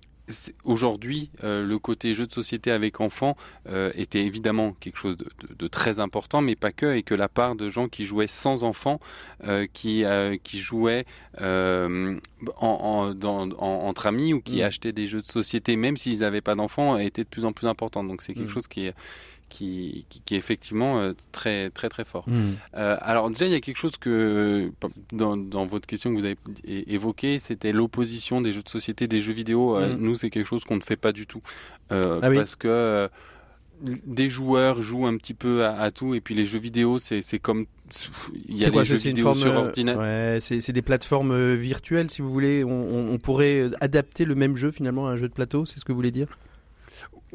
[0.65, 3.37] aujourd'hui, euh, le côté jeu de société avec enfants
[3.69, 7.15] euh, était évidemment quelque chose de, de, de, très important, mais pas que, et que
[7.15, 9.01] la part de gens qui jouaient sans enfants,
[9.45, 10.05] euh, qui,
[10.43, 11.05] qui jouaient
[11.39, 12.19] en,
[12.61, 14.65] en, dans, en, entre amis ou qui mmh.
[14.65, 17.67] achetaient des jeux de société, même s'ils n'avaient pas d'enfants, était de plus en plus
[17.67, 18.09] importante.
[18.09, 18.55] Donc c'est quelque mmh.
[18.55, 18.95] chose qui est
[19.53, 22.25] qui, qui, qui, est effectivement euh, très très très fort.
[22.27, 22.41] Mmh.
[22.75, 24.73] Euh, alors déjà il y a quelque chose que
[25.13, 29.21] dans, dans votre question que vous avez évoqué, c'était l'opposition des jeux de société, des
[29.21, 29.79] jeux vidéo.
[29.79, 29.97] Mmh.
[29.99, 31.43] nous c'est quelque chose qu'on ne fait pas du tout
[31.93, 32.37] euh, ah oui.
[32.37, 33.09] parce que euh,
[33.85, 37.39] des joueurs jouent un petit peu à, à tout et puis les jeux vidéo c'est
[37.39, 37.67] comme
[38.49, 40.01] il y a quoi, les jeux vidéo sur ordinateur.
[40.01, 42.65] Ouais, c'est des plateformes virtuelles si vous voulez.
[42.65, 45.79] On, on, on pourrait adapter le même jeu finalement à un jeu de plateau, c'est
[45.79, 46.29] ce que vous voulez dire?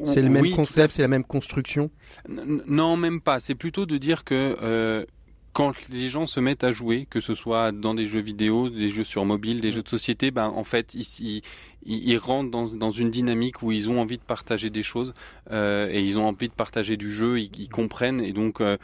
[0.04, 1.90] C'est le même oui, concept, c'est la même construction
[2.28, 3.40] Non, même pas.
[3.40, 5.04] C'est plutôt de dire que euh,
[5.52, 8.90] quand les gens se mettent à jouer, que ce soit dans des jeux vidéo, des
[8.90, 11.42] jeux sur mobile, des jeux de société, ben en fait ils,
[11.84, 15.14] ils, rentrent dans, dans, une dynamique où ils ont envie de partager des choses
[15.50, 18.76] euh, et ils ont envie de partager du jeu, ils, comprennent et donc euh,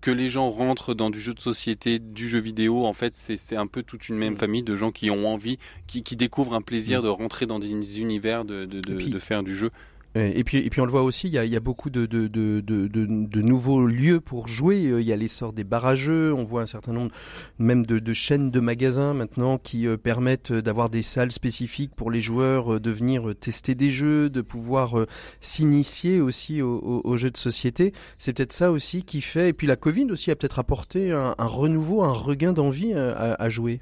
[0.00, 3.56] que, les gens rentrent dans du jeu de société, du jeu vidéo, en fait c'est
[3.56, 6.62] un peu toute une même famille de gens qui ont envie, qui, qui découvrent un
[6.62, 9.70] plaisir de rentrer dans des univers, de, de, de, de faire du jeu.
[10.14, 11.88] Et puis, et puis on le voit aussi, il y a, il y a beaucoup
[11.88, 14.86] de, de, de, de, nouveaux lieux pour jouer.
[14.86, 17.12] Euh, il y a l'essor des barrageux, on voit un certain nombre
[17.58, 22.20] même de, chaînes de magasins maintenant qui euh, permettent d'avoir des salles spécifiques pour les
[22.20, 24.94] joueurs euh, de venir tester des jeux, de pouvoir
[25.40, 27.92] s'initier aussi aux, jeux de société.
[28.18, 29.48] C'est peut-être ça aussi qui fait.
[29.48, 33.34] Et puis la Covid aussi a peut-être apporté un, un renouveau, un regain d'envie à,
[33.34, 33.80] à jouer.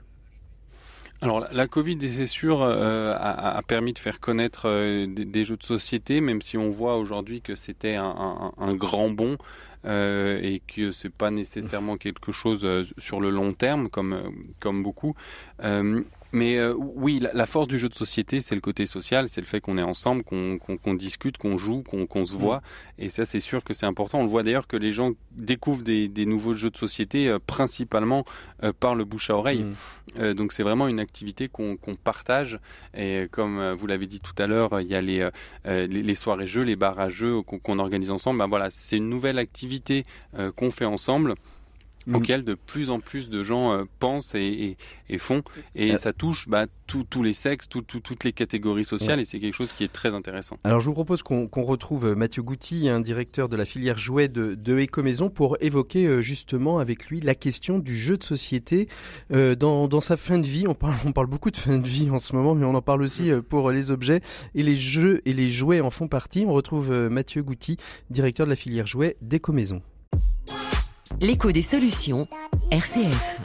[1.23, 5.59] Alors la Covid, c'est sûr, euh, a, a, permis de faire connaître euh, des, jeux
[5.59, 9.37] de société, même si on voit aujourd'hui que c'était un, un, un, grand bond
[9.85, 14.19] euh, et que c'est pas nécessairement quelque chose euh, sur le long terme comme
[14.61, 15.15] comme beaucoup.
[16.33, 19.47] Mais euh, oui, la, force du jeu de société, c'est le côté social, c'est le
[19.47, 22.59] fait qu'on est ensemble, qu'on discute, qu'on joue, qu'on se voit.
[22.59, 23.03] Mm.
[23.03, 24.21] Et ça, c'est sûr que c'est important.
[24.21, 27.39] On le voit d'ailleurs que les gens découvrent des, des nouveaux jeux de société euh,
[27.45, 28.25] principalement
[28.63, 29.65] euh, par le bouche à oreille.
[30.17, 30.35] Mm.
[30.35, 32.59] donc c'est vraiment une activité qu'on partage.
[32.95, 35.29] Et comme vous l'avez dit tout à l'heure, il y a les,
[35.65, 38.39] les, les, soirées jeux, les bars à jeux qu'on organise ensemble.
[38.39, 40.05] Ben voilà, c'est une nouvelle activité
[40.57, 41.35] qu'on fait ensemble.
[42.07, 42.17] Mm.
[42.17, 44.77] auquel de plus en plus de gens euh, pensent et,
[45.09, 45.43] et, font.
[45.75, 45.99] Et euh.
[45.99, 49.85] ça touche bah, tous les sexes, toutes les catégories sociales, et c'est quelque chose qui
[49.85, 50.59] est très intéressant.
[50.65, 54.29] Alors je vous propose qu'on retrouve euh, Mathieu Gouty, un directeur de la filière jouets
[54.29, 58.89] de, de Ecomaison, pour évoquer justement avec lui la question du jeu de société
[59.31, 60.67] dans, dans, sa fin de vie.
[60.67, 62.83] On parle, on parle beaucoup de fin de vie en ce moment, mais on en
[62.83, 64.21] parle aussi pour les objets.
[64.55, 66.45] Et les jeux et les jouets en font partie.
[66.47, 67.77] On retrouve Mathieu Gouty,
[68.09, 69.83] directeur de la filière jouets d'Ecomaison.
[71.19, 72.29] L'écho des solutions,
[72.71, 73.41] RCF.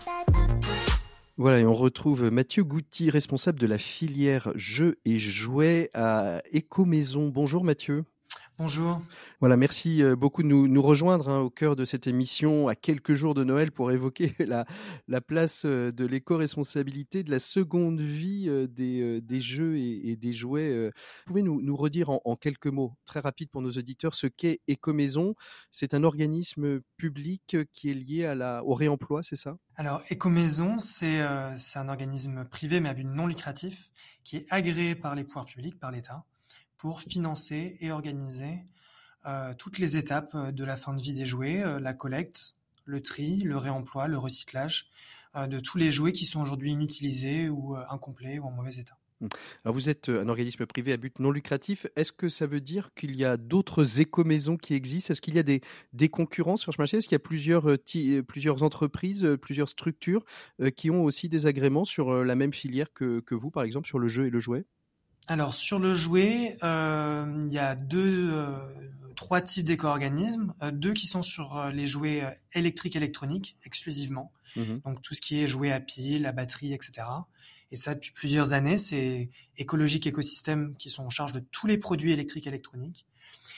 [1.38, 7.28] Voilà, et on retrouve Mathieu Gouty, responsable de la filière jeux et jouets à Éco-Maison.
[7.28, 8.06] Bonjour Mathieu.
[8.58, 9.02] Bonjour.
[9.42, 12.76] Voilà, merci euh, beaucoup de nous, nous rejoindre hein, au cœur de cette émission à
[12.76, 14.66] quelques jours de Noël pour évoquer la,
[15.10, 20.32] la place euh, de l'éco-responsabilité, de la seconde vie euh, des, des jeux et, des
[20.32, 20.88] jouets.
[20.88, 20.94] Vous
[21.26, 25.36] pouvez nous, nous redire en, quelques mots, très rapide pour nos auditeurs, ce qu'est Écomaison
[25.70, 29.58] C'est un organisme public qui est lié à la, au réemploi, c'est ça?
[29.76, 31.22] Alors, Écomaison, c'est
[31.58, 33.90] c'est un organisme privé mais à but non lucratif
[34.24, 36.24] qui est agréé par les pouvoirs publics, par l'État
[36.86, 38.60] pour financer et organiser
[39.26, 42.54] euh, toutes les étapes euh, de la fin de vie des jouets, euh, la collecte,
[42.84, 44.92] le tri, le réemploi, le recyclage
[45.36, 48.98] de tous les jouets qui sont aujourd'hui inutilisés ou incomplets ou en mauvais état.
[49.20, 49.28] Mmh.
[49.66, 51.88] Alors vous êtes un organisme privé à but non lucratif.
[51.96, 55.12] Est-ce que ça veut dire qu'il y a d'autres éco-maisons qui existent?
[55.12, 56.98] Est-ce qu'il y a des, des concurrents sur ce marché?
[56.98, 60.24] Est-ce qu'il y a plusieurs, entreprises, plusieurs structures
[60.78, 64.08] qui ont aussi des agréments sur la même filière que vous, par exemple, sur le
[64.08, 64.66] jeu et le jouet?
[65.28, 68.58] Alors sur le jouet, euh, il y a deux, euh,
[69.16, 75.02] trois types d'éco-organismes, euh, deux qui sont sur les jouets électriques électroniques exclusivement, mmh donc
[75.02, 77.08] tout ce qui est jouet à pile, à batterie, etc.
[77.72, 81.78] Et ça depuis plusieurs années, c'est écologique écosystème qui sont en charge de tous les
[81.78, 83.06] produits électriques électroniques.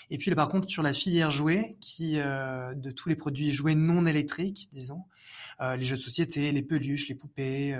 [0.09, 4.05] Et puis par contre sur la filière jouet, qui de tous les produits jouets non
[4.05, 5.03] électriques, disons,
[5.59, 7.77] les jeux de société, les peluches, les poupées,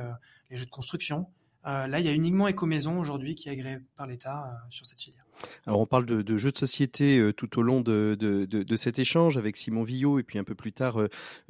[0.49, 1.27] les jeux de construction.
[1.67, 4.85] Euh, là, il y a uniquement Ecomaison aujourd'hui qui est agréé par l'État euh, sur
[4.85, 5.25] cette filière.
[5.65, 9.57] Alors on parle de, jeux de société euh, tout au long de, cet échange avec
[9.57, 10.99] Simon Villot et puis un peu plus tard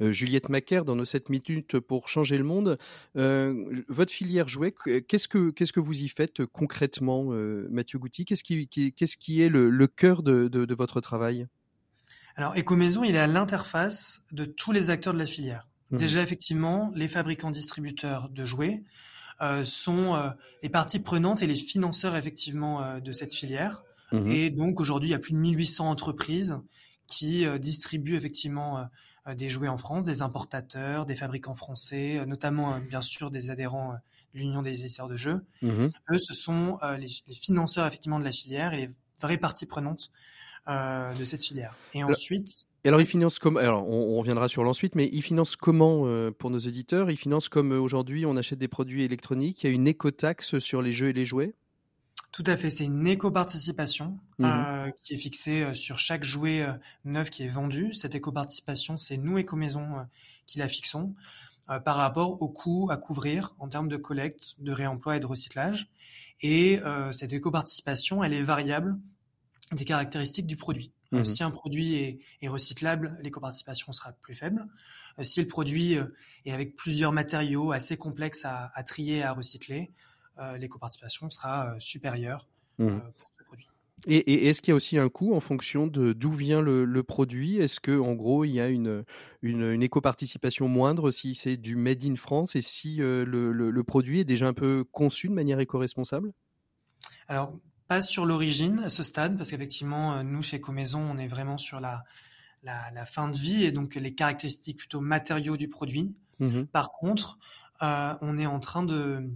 [0.00, 2.78] Juliette Macaire dans nos 7 minutes pour changer le monde.
[3.14, 4.74] votre filière jouet,
[5.06, 7.24] qu'est-ce que qu'est-ce que vous y faites concrètement,
[7.70, 8.24] Mathieu Gouty?
[8.24, 11.46] Qu'est-ce qui, qu'est-ce qui est le, cœur de, votre travail?
[12.36, 15.66] Alors Ecomaison, il est à l'interface de tous les acteurs de la filière.
[15.90, 15.96] Mmh.
[15.96, 18.82] Déjà effectivement, les fabricants distributeurs de jouets,
[19.64, 20.30] sont euh,
[20.62, 23.84] les parties prenantes et les financeurs effectivement euh, de cette filière.
[24.10, 26.58] Mmh et donc aujourd'hui, il y a plus de 1800 entreprises
[27.06, 28.86] qui distribuent effectivement
[29.34, 33.94] des jouets en France, des importateurs, des fabricants français, notamment bien sûr des adhérents
[34.34, 35.44] de l'Union des éditeurs de jeux.
[35.60, 39.66] Mmh Eux, ce sont les, les, financeurs effectivement de la filière et les vraies parties
[39.66, 40.10] prenantes
[40.66, 41.74] euh, de cette filière.
[41.94, 42.66] Et ensuite.
[42.84, 43.56] Et alors, ils financent comme.
[43.56, 47.10] Alors, on, reviendra sur l'ensuite, mais ils financent comment euh, pour nos éditeurs?
[47.10, 49.62] Ils financent comme euh, aujourd'hui, on achète des produits électroniques.
[49.62, 51.54] Il y a une éco-taxe sur les jeux et les jouets?
[52.32, 56.66] Tout à fait, c'est une éco-participation mmh qui est fixée sur chaque jouet
[57.04, 57.92] neuf qui est vendu.
[57.94, 60.06] Cette éco-participation, c'est nous, Éco-Maison,
[60.46, 61.14] qui la fixons
[61.66, 65.88] par rapport au coût à couvrir en termes de collecte, de réemploi et de recyclage.
[66.42, 66.80] Et
[67.12, 68.98] cette éco-participation, elle est variable
[69.72, 70.92] des caractéristiques du produit.
[71.12, 71.24] Euh, mhm.
[71.24, 74.66] si un produit est, est recyclable, l'éco-participation sera plus faible.
[75.18, 75.96] Euh, si le produit
[76.44, 79.90] est avec plusieurs matériaux assez complexes à, à trier et à recycler,
[80.58, 82.46] l'éco-participation sera supérieure
[82.78, 83.00] mhm.
[83.18, 83.66] pour ce produit.
[84.06, 86.84] Et, et est-ce qu'il y a aussi un coût en fonction de d'où vient le,
[86.84, 87.56] le produit?
[87.56, 89.04] Est-ce que en gros il y a une,
[89.42, 93.82] une, une éco-participation moindre si c'est du made in France et si le, le, le,
[93.82, 96.32] produit est déjà un peu conçu de manière éco-responsable?
[97.26, 97.58] Alors
[97.88, 101.56] pas sur l'origine à ce stade, parce qu'effectivement, euh, nous, chez Comaison, on est vraiment
[101.56, 102.04] sur la,
[102.62, 106.14] la, la, fin de vie et donc les caractéristiques plutôt matériaux du produit.
[106.38, 107.38] Mmh Par contre,
[107.82, 109.30] euh, on est en train de...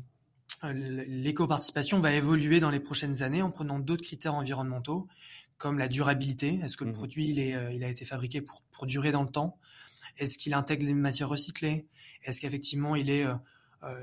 [0.65, 5.09] Euh, l'éco-participation va évoluer dans les prochaines années en prenant d'autres critères environnementaux,
[5.57, 6.61] comme la durabilité.
[6.63, 9.23] Est-ce que le mmh produit, il, est, il a été fabriqué pour, pour durer dans
[9.23, 9.59] le temps?
[10.19, 11.87] Est-ce qu'il intègre les matières recyclées?
[12.25, 13.25] Est-ce qu'effectivement, il est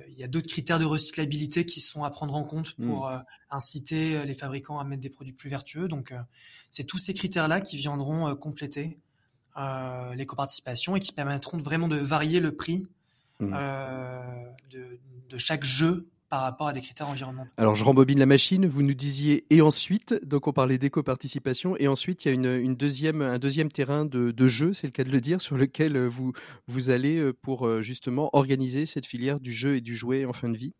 [0.10, 2.86] il y a d'autres critères de recyclabilité qui sont à prendre en compte mm.
[2.86, 3.20] pour euh,
[3.50, 5.88] inciter euh, les fabricants à mettre des produits plus vertueux.
[5.88, 6.14] Donc,
[6.70, 9.00] c'est tous ces critères-là qui viendront compléter
[10.16, 12.88] l'éco-participation et qui permettront vraiment de varier le prix
[13.40, 13.54] mm.
[14.70, 15.00] de,
[15.30, 17.52] de, chaque jeu par rapport à des critères environnementaux.
[17.58, 21.88] Alors je rembobine la machine, vous nous disiez et ensuite, donc on parlait d'éco-participation, et
[21.88, 24.92] ensuite il y a une, une, deuxième, un deuxième terrain de, de jeu, c'est le
[24.92, 26.34] cas de le dire, sur lequel euh, vous,
[26.68, 30.34] vous allez euh, pour euh, justement organiser cette filière du jeu et du jouet en
[30.34, 30.74] fin de vie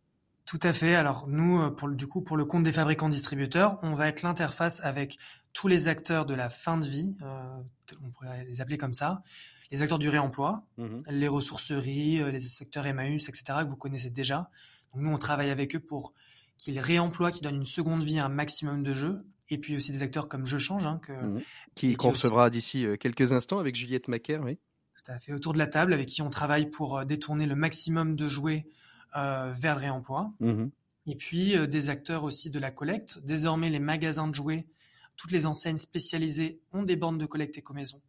[0.46, 0.96] tout à fait.
[0.96, 4.84] Alors nous, pour, du coup, pour le compte des fabricants distributeurs, on va être l'interface
[4.84, 5.20] avec
[5.54, 9.22] tous les acteurs de la fin de vie, euh, on pourrait les appeler comme ça,
[9.70, 14.50] les acteurs du réemploi, mmh les ressourceries, les secteurs Emmaüs, etc., que vous connaissez déjà,
[14.94, 16.14] donc nous, on travaille avec eux pour
[16.58, 19.24] qu'ils réemploient, qu'ils donnent une seconde vie à un maximum de jeux.
[19.52, 21.42] Et puis aussi des acteurs comme Je Change, hein, que, mmh.
[21.74, 24.60] qui qu'on recevra d'ici euh, quelques instants avec Juliette Macaire, oui.
[25.00, 27.56] Tout à fait, autour de la table, avec qui on travaille pour euh, détourner le
[27.56, 28.68] maximum de jouets
[29.16, 30.34] euh, vers le réemploi.
[30.40, 30.68] Mmh
[31.08, 33.20] Et puis euh, des acteurs aussi de la collecte.
[33.24, 34.68] Désormais, les magasins de jouets,
[35.16, 38.02] toutes les enseignes spécialisées ont des bornes de collecte éco-maison.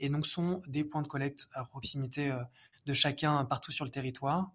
[0.00, 2.32] Et donc sont des points de collecte à proximité
[2.86, 4.50] de chacun partout sur le territoire.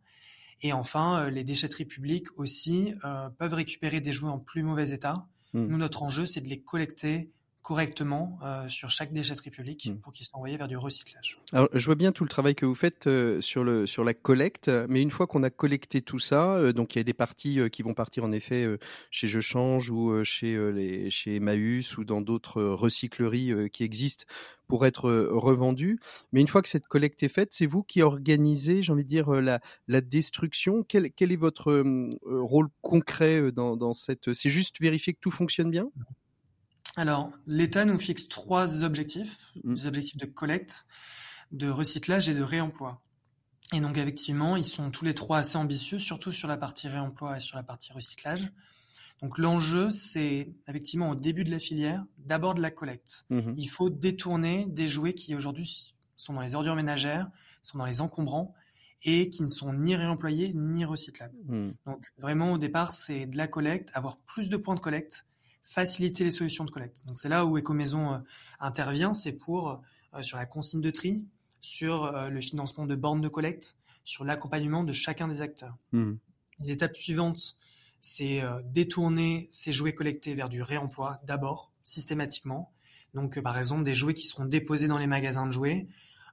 [0.61, 4.91] Et enfin, euh, les déchetteries publiques aussi euh, peuvent récupérer des jouets en plus mauvais
[4.91, 5.27] état.
[5.53, 5.65] Mmh.
[5.65, 7.29] Nous, notre enjeu, c'est de les collecter
[7.67, 9.99] correctement euh, sur chaque déchetterie publique mmh.
[9.99, 11.37] pour qu'ils soient envoyés vers du recyclage.
[11.51, 14.13] Alors, je vois bien tout le travail que vous faites euh, sur, le, sur la
[14.13, 17.13] collecte, mais une fois qu'on a collecté tout ça, euh, donc il y a des
[17.13, 18.65] parties qui vont partir en effet
[19.11, 24.23] chez Je Change ou chez, les, chez Emmaüs ou dans d'autres recycleries qui existent
[24.69, 25.99] pour être revendues.
[26.31, 29.09] Mais une fois que cette collecte est faite, c'est vous qui organisez, j'ai envie de
[29.09, 29.59] dire, la,
[29.89, 30.85] la destruction.
[30.87, 31.83] Quel, quel est votre
[32.23, 34.31] rôle concret dans, dans cette...
[34.33, 35.89] C'est juste vérifier que tout fonctionne bien?
[36.97, 39.73] Alors, l'État nous fixe trois objectifs, mmh.
[39.75, 40.87] des objectifs de collecte,
[41.51, 43.01] de recyclage et de réemploi.
[43.71, 47.37] Et donc, effectivement, ils sont tous les trois assez ambitieux, surtout sur la partie réemploi
[47.37, 48.51] et sur la partie recyclage.
[49.21, 53.25] Donc, l'enjeu, c'est effectivement au début de la filière, d'abord de la collecte.
[53.29, 53.53] Mmh.
[53.55, 57.29] Il faut détourner des jouets qui aujourd'hui sont dans les ordures ménagères,
[57.61, 58.55] sont dans les encombrants
[59.03, 61.37] et qui ne sont ni réemployés ni recyclables.
[61.45, 61.69] Mmh.
[61.85, 65.27] Donc, vraiment, au départ, c'est de la collecte, avoir plus de points de collecte
[65.67, 67.05] faciliter les solutions de collecte.
[67.05, 68.17] Donc c'est là où Ecomaison euh,
[68.59, 69.81] intervient, c'est pour
[70.13, 71.25] euh, sur la consigne de tri,
[71.59, 75.75] sur euh, le financement de bornes de collecte, sur l'accompagnement de chacun des acteurs.
[75.91, 76.13] Mmh.
[76.61, 77.57] L'étape suivante,
[77.99, 82.71] c'est détourner ces jouets collectés vers du réemploi d'abord, systématiquement.
[83.13, 85.87] Donc par exemple des jouets qui seront déposés dans les magasins de jouets.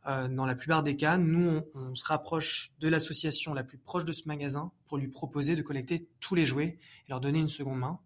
[0.06, 4.04] dans la plupart des cas, nous, on, on se rapproche de l'association la plus proche
[4.04, 7.48] de ce magasin pour lui proposer de collecter tous les jouets et leur donner une
[7.50, 7.98] seconde main.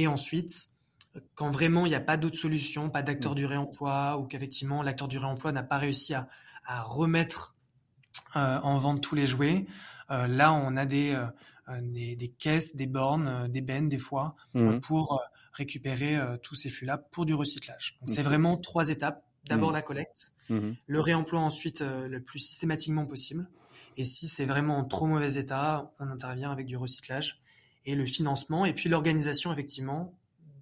[0.00, 0.70] Et ensuite,
[1.34, 3.34] quand vraiment il n'y a pas d'autre solution, pas d'acteur mmh.
[3.34, 6.26] du réemploi, ou qu'effectivement l'acteur du réemploi n'a pas réussi à,
[6.64, 7.54] à remettre
[8.34, 9.66] euh, en vente tous les jouets,
[10.10, 14.36] euh, là on a des, euh, des, des, caisses, des bornes, des bennes des fois,
[14.54, 14.78] mmh.
[14.80, 15.22] pour
[15.52, 17.98] récupérer tous ces fûts-là pour du recyclage.
[18.00, 19.22] Donc c'est vraiment trois étapes.
[19.44, 19.74] D'abord mmh.
[19.74, 23.50] la collecte, le réemploi ensuite le plus systématiquement possible.
[23.98, 27.42] Et si c'est vraiment en trop mauvais état, on intervient avec du recyclage
[27.84, 30.12] et le financement, et puis l'organisation effectivement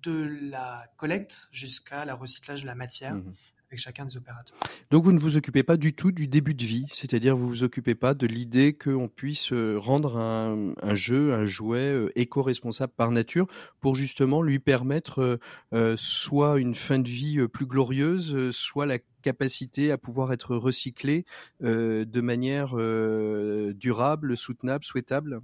[0.03, 3.15] de la collecte jusqu'à la recyclage de la matière.
[3.15, 3.35] Mmh
[3.71, 4.57] avec chacun des opérateurs.
[4.91, 7.63] Donc vous ne vous occupez pas du tout du début de vie, c'est-à-dire vous vous
[7.63, 12.93] occupez pas de l'idée qu'on puisse euh, rendre un, un, jeu, un jouet euh, éco-responsable
[12.97, 13.47] par nature
[13.81, 15.39] pour justement lui permettre
[15.75, 21.27] euh, soit une fin de vie plus glorieuse, soit la capacité à pouvoir être recyclé
[21.63, 22.75] euh, de manière
[23.75, 25.41] durable, soutenable, souhaitable?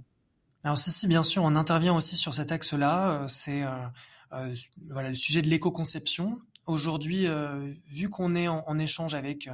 [0.65, 3.11] Alors si, si, bien sûr, on intervient aussi sur cet axe-là.
[3.11, 3.85] Euh, c'est euh,
[4.31, 4.55] euh,
[4.89, 6.41] voilà le sujet de l'éco-conception.
[6.65, 9.47] Aujourd'hui, euh, vu qu'on est en, en, échange avec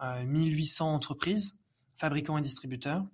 [0.00, 1.58] 1800 entreprises,
[1.96, 3.04] fabricants et distributeurs,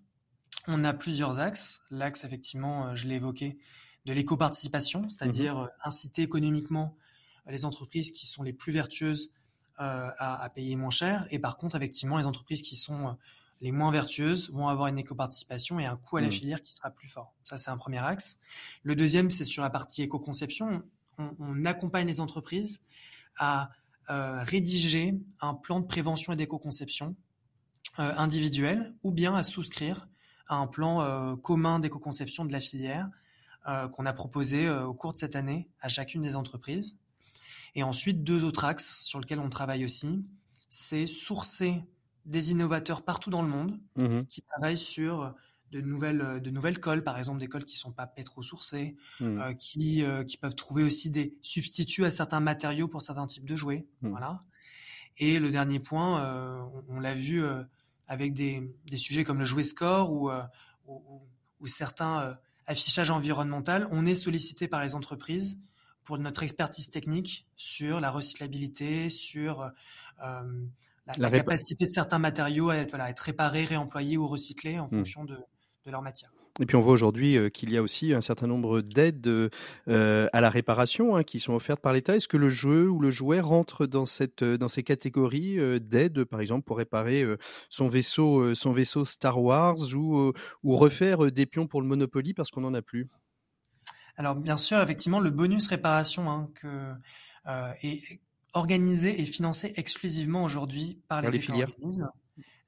[0.69, 1.81] on a plusieurs axes.
[1.91, 3.59] L'axe, effectivement, je l'ai évoqué,
[4.05, 6.97] de l'éco-participation, c'est-à-dire mmh inciter économiquement
[7.49, 9.31] les entreprises qui sont les plus vertueuses
[9.77, 11.27] à, à, payer moins cher.
[11.31, 13.17] Et par contre, effectivement, les entreprises qui sont
[13.65, 16.33] les moins vertueuses vont avoir une éco-participation et un coût à la mmh.
[16.33, 17.33] filière qui sera plus fort.
[17.45, 18.37] Ça, c'est un premier axe.
[18.83, 20.83] Le deuxième, c'est sur la partie éco-conception.
[21.17, 22.83] On, on, accompagne les entreprises
[23.39, 23.71] à
[24.11, 27.17] euh, rédiger un plan de prévention et d'éco-conception
[27.99, 30.09] euh, individuel ou bien à souscrire
[30.47, 33.09] à un plan euh, commun d'éco-conception de la filière
[33.93, 36.99] qu'on a proposé au cours de cette année à chacune des entreprises.
[37.75, 40.23] Et ensuite, deux autres axes sur lesquels on travaille aussi,
[40.69, 41.83] c'est sourcer
[42.25, 45.35] des innovateurs partout dans le monde mmh qui travaillent sur
[45.75, 49.25] de nouvelles, de nouvelles cols, par exemple des cols qui sont pas pétro-sourcés, mmh.
[49.25, 53.45] euh, qui, euh, qui peuvent trouver aussi des substituts à certains matériaux pour certains types
[53.45, 53.87] de jouets.
[54.01, 54.11] Mmh.
[54.11, 54.45] Voilà.
[55.19, 57.63] Et le dernier point, euh, on, on l'a vu euh,
[58.07, 60.43] avec des, des, sujets comme le jouet score ou, euh,
[60.87, 61.23] ou,
[61.61, 62.35] ou certains euh,
[62.67, 65.59] affichages environnemental, on est sollicité par les entreprises
[66.05, 69.73] pour notre expertise technique sur la recyclabilité, sur
[71.07, 74.79] la, la, la capacité de certains matériaux à être, voilà, être réparés, réemployés ou recyclés
[74.79, 74.91] en mmh.
[74.91, 75.37] fonction de,
[75.85, 76.31] de, leur matière.
[76.61, 80.29] Et puis on voit aujourd'hui euh, qu'il y a aussi un certain nombre d'aides euh,
[80.33, 82.15] à la réparation hein, qui sont offertes par l'État.
[82.15, 86.25] Est-ce que le jeu ou le jouet rentre dans cette dans ces catégories euh, d'aides,
[86.25, 87.37] par exemple pour réparer euh,
[87.71, 90.33] son vaisseau son vaisseau Star Wars ou
[90.63, 93.09] ou refaire des pions pour le Monopoly parce qu'on n'en a plus?
[94.17, 96.93] Alors bien sûr, effectivement, le bonus réparation hein, que
[97.83, 98.21] est
[98.55, 101.29] organisé et financé exclusivement aujourd'hui par les.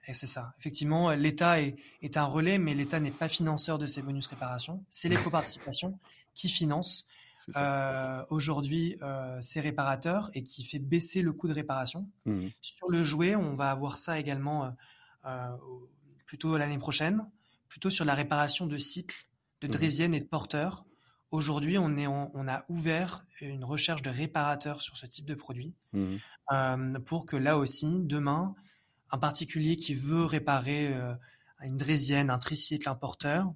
[0.09, 0.55] Et c'est ça.
[0.61, 4.85] Effectivement, l'État est, est, un relais, mais l'État n'est pas financeur de ces bonus réparation.
[4.89, 5.99] C'est les coparticipations
[6.35, 7.05] qui financent
[7.55, 12.11] euh, aujourd'hui euh, ces réparateurs et qui fait baisser le coût de réparation.
[12.25, 12.49] Mmh.
[12.61, 14.75] Sur le jouet, on va avoir ça également
[15.25, 15.57] euh,
[16.27, 17.25] plutôt l'année prochaine,
[17.69, 19.29] plutôt sur la réparation de cycles,
[19.61, 20.15] de draisiennes mmh.
[20.15, 20.86] et de porteurs.
[21.33, 25.35] Aujourd'hui, on, est en, on a ouvert une recherche de réparateurs sur ce type de
[25.35, 26.17] produit mmh.
[26.53, 28.55] euh, pour que là aussi, demain,
[29.11, 31.15] un particulier qui veut réparer euh,
[31.63, 33.53] une draisienne, un tricycle, un porteur,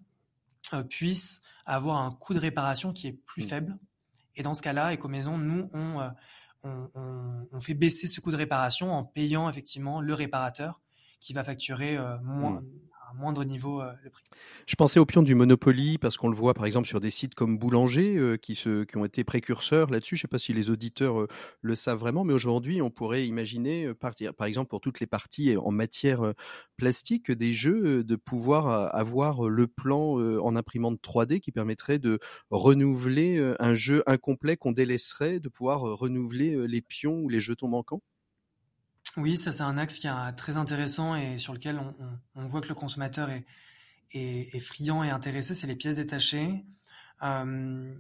[0.73, 3.49] euh, puisse avoir un coût de réparation qui est plus mmh.
[3.49, 3.79] faible.
[4.35, 6.11] Et dans ce cas-là, Ecomaison, nous, on,
[6.65, 10.81] on, on, on, fait baisser ce coût de réparation en payant effectivement le réparateur
[11.21, 12.67] qui va facturer moins, mmh
[13.15, 13.93] moindre niveau euh.
[14.67, 17.35] Je pensais aux pions du Monopoly parce qu'on le voit par exemple sur des sites
[17.35, 18.59] comme Boulanger euh, qui,
[18.97, 20.17] ont été précurseurs là-dessus.
[20.17, 21.29] Je ne sais pas si les auditeurs euh,
[21.63, 24.13] le savent vraiment, mais aujourd'hui on pourrait imaginer, par,
[24.47, 26.35] exemple pour toutes les parties en matière
[26.77, 32.19] plastique des jeux, de pouvoir avoir le plan en imprimante 3D qui permettrait de
[32.51, 38.03] renouveler un jeu incomplet qu'on délaisserait, de pouvoir renouveler les pions ou les jetons manquants.
[39.17, 42.47] Oui, ça c'est un axe qui est très intéressant et sur lequel on, on, on
[42.47, 43.45] voit que le consommateur est,
[44.13, 46.65] est, est friand et intéressé, c'est les pièces détachées.
[47.23, 47.95] Euh,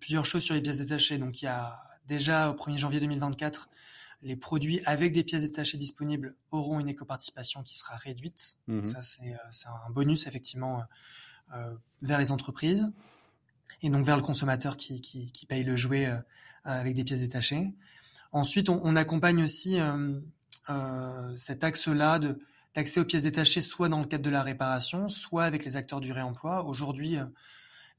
[0.00, 1.18] plusieurs choses sur les pièces détachées.
[1.18, 3.68] Donc il y a déjà au 1er janvier 2024,
[4.22, 8.56] les produits avec des pièces détachées disponibles auront une éco-participation qui sera réduite.
[8.66, 8.76] Mmh.
[8.76, 9.36] Donc ça c'est
[9.66, 10.82] un bonus effectivement
[11.54, 12.92] euh, vers les entreprises
[13.82, 16.18] et donc vers le consommateur qui, qui, qui paye le jouet euh,
[16.64, 17.74] avec des pièces détachées.
[18.30, 20.20] Ensuite, on, on accompagne aussi euh, euh,
[21.36, 22.38] cet axe-là de
[22.74, 26.00] d'accès aux pièces détachées, soit dans le cadre de la réparation, soit avec les acteurs
[26.00, 26.64] du réemploi.
[26.64, 27.26] Aujourd'hui, euh,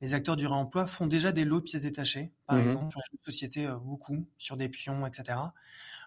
[0.02, 2.62] les acteurs du réemploi font déjà des lots de pièces détachées, par mmh.
[2.62, 5.40] exemple, sur les sociétés, euh, beaucoup, sur des pions, etc.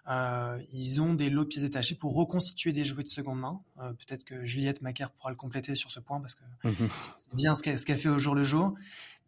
[0.09, 3.61] Euh, ils ont des lots de pièces détachées pour reconstituer des jouets de seconde main.
[3.79, 6.89] Euh, Peut-être que Juliette Macaire pourra le compléter sur ce point parce que mmh.
[7.15, 8.73] c'est bien ce qu'elle qu fait au jour le jour.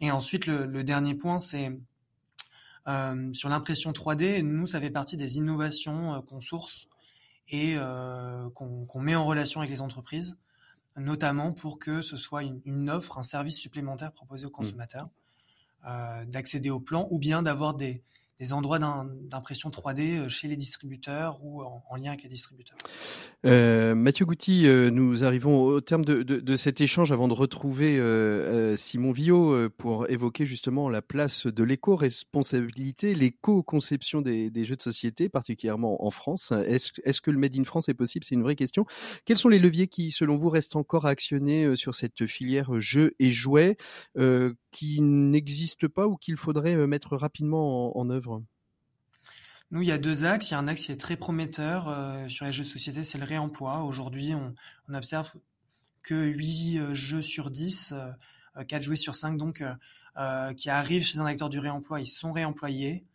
[0.02, 1.78] Et ensuite, le, le dernier point, c'est
[2.88, 4.42] euh, sur l'impression 3D.
[4.42, 6.88] Nous, ça fait partie des innovations qu'on source
[7.50, 10.38] et euh, qu'on qu met en relation avec les entreprises,
[10.98, 14.54] notamment pour que ce soit une, une offre, un service supplémentaire proposé aux mmh.
[14.54, 15.88] consommateurs, mmh.
[15.88, 18.04] euh, d'accéder au plan ou bien d'avoir des,
[18.40, 22.78] des endroits d'impression 3D euh, chez les distributeurs ou en, en lien avec les distributeurs.
[23.46, 28.76] Euh, Mathieu Gouty, euh, nous arrivons au terme de, cet échange avant de retrouver euh,
[28.76, 36.06] Simon Villot pour évoquer justement la place de l'éco-responsabilité, l'éco-conception des, jeux de société, particulièrement
[36.06, 36.52] en France.
[36.66, 38.26] Est-ce est que le Made in France est possible?
[38.26, 38.86] C'est une vraie question.
[39.26, 43.14] Quels sont les leviers qui, selon vous, restent encore à actionner sur cette filière jeux
[43.20, 43.78] et jouets?
[44.72, 48.44] Qui n'existent pas ou qu'il faudrait mettre rapidement en, en œuvre?
[49.72, 50.50] Nous, il y a deux axes.
[50.50, 53.04] Il y a un axe qui est très prometteur euh, sur les jeux de société,
[53.04, 53.84] c'est le réemploi.
[53.84, 54.56] Aujourd'hui, on,
[54.88, 55.32] on, observe
[56.02, 59.74] que 8 euh, jeux sur 10, euh, 4 jouets sur 5, donc, euh,
[60.18, 63.06] euh, qui arrivent chez un acteur du réemploi, ils sont réemployés.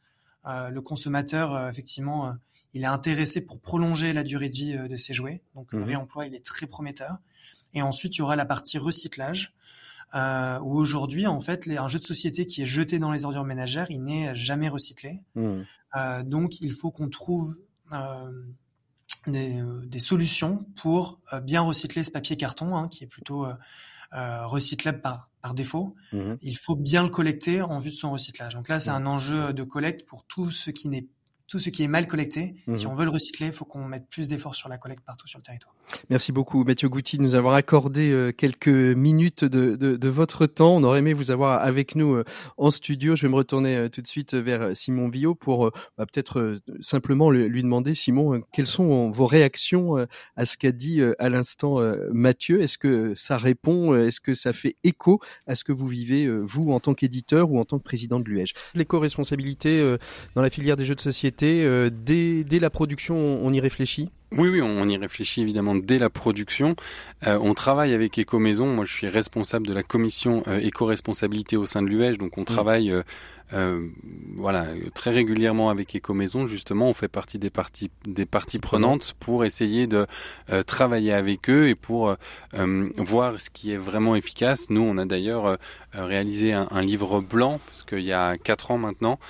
[0.47, 2.37] Euh, le consommateur, effectivement,
[2.73, 5.43] il est intéressé pour prolonger la durée de vie de ses jouets.
[5.55, 5.79] Donc, mmh.
[5.79, 7.19] le réemploi, il est très prometteur.
[7.73, 9.55] Et ensuite, il y aura la partie recyclage.
[10.15, 13.25] Euh, où aujourd'hui, en fait, les, un jeu de société qui est jeté dans les
[13.25, 15.21] ordures ménagères, il n'est jamais recyclé.
[15.35, 15.63] Mmh.
[15.97, 17.57] Euh, donc, il faut qu'on trouve
[17.93, 18.31] euh,
[19.27, 23.47] des, euh, des, solutions pour bien recycler ce papier carton, hein, qui est plutôt
[24.13, 25.97] recyclable par, par défaut.
[26.13, 26.35] Mmh.
[26.43, 28.55] Il faut bien le collecter en vue de son recyclage.
[28.55, 28.95] Donc là, c'est mmh.
[28.95, 31.09] un enjeu de collecte pour tout ce qui n'est
[31.55, 32.57] tout ce qui est mal collecté.
[32.75, 35.29] Si on veut le recycler, il faut qu'on mette plus d'efforts sur la collecte partout
[35.29, 35.73] sur le territoire.
[36.11, 40.47] Merci beaucoup Mathieu Goutti de nous avoir accordé euh, quelques minutes de, de, de, votre
[40.47, 40.75] temps.
[40.75, 42.25] On aurait aimé vous avoir avec nous euh,
[42.57, 43.15] en studio.
[43.15, 47.31] Je vais me retourner euh, tout de suite vers Simon Villot pour bah, peut-être simplement
[47.31, 51.79] lui demander, Simon, quelles sont vos réactions à ce qu'a dit à l'instant
[52.11, 52.63] Mathieu?
[52.63, 56.73] Est-ce que ça répond Est-ce que ça fait écho à ce que vous vivez, vous,
[56.73, 59.97] en tant qu'éditeur ou en tant que président de l'UEJ L'éco-responsabilité
[60.35, 64.49] dans la filière des jeux de société, dès, dès la production, on y réfléchit oui,
[64.49, 66.75] oui, on y réfléchit évidemment dès la production.
[67.27, 68.67] Euh, on travaille avec Éco-Maison.
[68.67, 72.19] Moi, je suis responsable de la commission euh, éco-responsabilité au sein de l'UEJ.
[72.19, 72.47] Donc, on mmh.
[72.47, 73.03] travaille
[73.53, 73.89] euh,
[74.37, 79.45] voilà, très régulièrement avec Éco-Maison, justement, on fait partie des parties, des parties prenantes pour
[79.45, 80.07] essayer de
[80.67, 82.17] travailler avec eux et pour
[82.97, 84.71] voir ce qui est vraiment efficace.
[84.71, 85.59] Nous, on a d'ailleurs
[85.93, 89.21] réalisé un, un, livre blanc, parce qu'il y a quatre ans maintenant,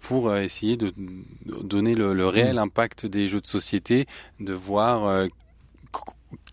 [0.00, 0.92] pour essayer de
[1.46, 2.58] donner le, le, réel mmh.
[2.58, 4.06] impact des jeux de société,
[4.44, 5.28] de voir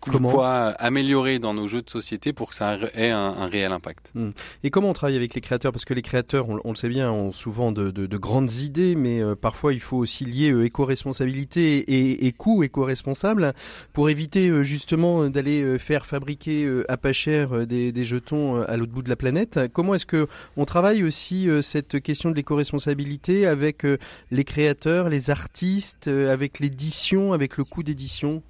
[0.00, 4.12] comment quoi améliorer dans nos jeux de société pour que ça ait un, réel impact.
[4.14, 4.30] Hmm.
[4.64, 5.72] Et comment on travaille avec les créateurs?
[5.72, 8.94] Parce que les créateurs, on, le sait bien, ont souvent de, de, de grandes idées,
[8.94, 13.52] mais euh, parfois il faut aussi lier euh, éco-responsabilité et, et coût éco-responsable
[13.92, 18.92] pour éviter euh, justement d'aller faire fabriquer à pas cher des, des jetons à l'autre
[18.92, 19.60] bout de la planète.
[19.72, 20.26] Comment est-ce que
[20.56, 23.84] on travaille aussi cette question de l'éco-responsabilité avec
[24.30, 28.42] les créateurs, les artistes, avec l'édition, avec le coût d'édition?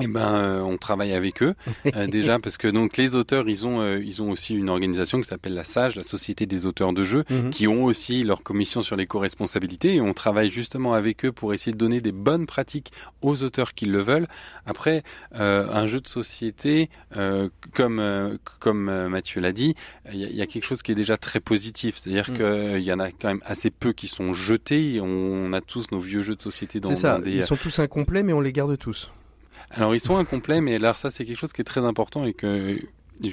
[0.00, 1.54] Eh ben, euh, on travaille avec eux
[1.94, 5.20] euh, déjà parce que donc les auteurs, ils ont euh, ils ont aussi une organisation
[5.20, 7.50] qui s'appelle la SAGE, la Société des auteurs de jeux, mhm.
[7.50, 11.72] qui ont aussi leur commission sur l'éco-responsabilité et on travaille justement avec eux pour essayer
[11.72, 12.92] de donner des bonnes pratiques
[13.22, 14.26] aux auteurs qui le veulent.
[14.66, 16.90] Après, un jeu de société,
[17.74, 19.74] comme comme Mathieu l'a dit,
[20.12, 22.36] il y, a quelque chose qui est déjà très positif, c'est-à-dire mhm.
[22.36, 25.00] qu'il y en a quand même assez peu qui sont jetés.
[25.00, 27.18] On, a tous nos vieux jeux de société dans, ça.
[27.18, 27.32] Dans des...
[27.32, 29.10] Ils sont tous incomplets, mais on les garde tous.
[29.70, 32.34] Alors ils sont incomplets, mais alors ça c'est quelque chose qui est très important et
[32.34, 32.78] que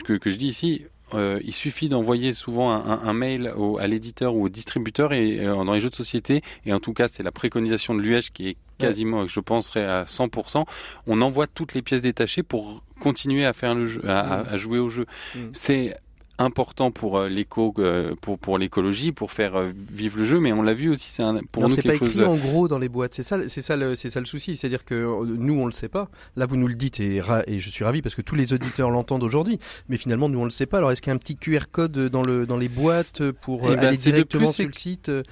[0.03, 0.85] que, que je dis ici.
[1.13, 5.39] Euh, il suffit d'envoyer souvent un, un, mail au, à l'éditeur ou au distributeur et
[5.39, 8.31] euh, dans les jeux de société et en tout cas c'est la préconisation de l'UH
[8.33, 10.65] qui est quasiment, je penserais à 100%.
[11.07, 14.79] On envoie toutes les pièces détachées pour continuer à faire le jeu, à, à jouer
[14.79, 15.05] au jeu.
[15.35, 15.39] Mm.
[15.53, 15.95] C'est
[16.37, 20.51] important pour euh, l'éco, euh, pour pour l'écologie, pour faire euh, vivre le jeu, mais
[20.51, 22.79] on l'a vu aussi, c'est un pour non, nous quelque pas écrit en gros dans
[22.79, 23.13] les boîtes.
[23.13, 25.87] C'est ça, c'est ça le, c'est ça le souci, c'est-à-dire que nous on le sait
[25.87, 26.09] pas.
[26.35, 28.89] Là vous nous le dites et, et je suis ravi parce que tous les auditeurs
[28.89, 30.77] l'entendent aujourd'hui, mais finalement nous on le sait pas.
[30.77, 33.61] Alors est-ce qu'il y a un petit QR code dans le dans les boîtes pour
[33.71, 35.23] eh ben, aller directement sur le site euh,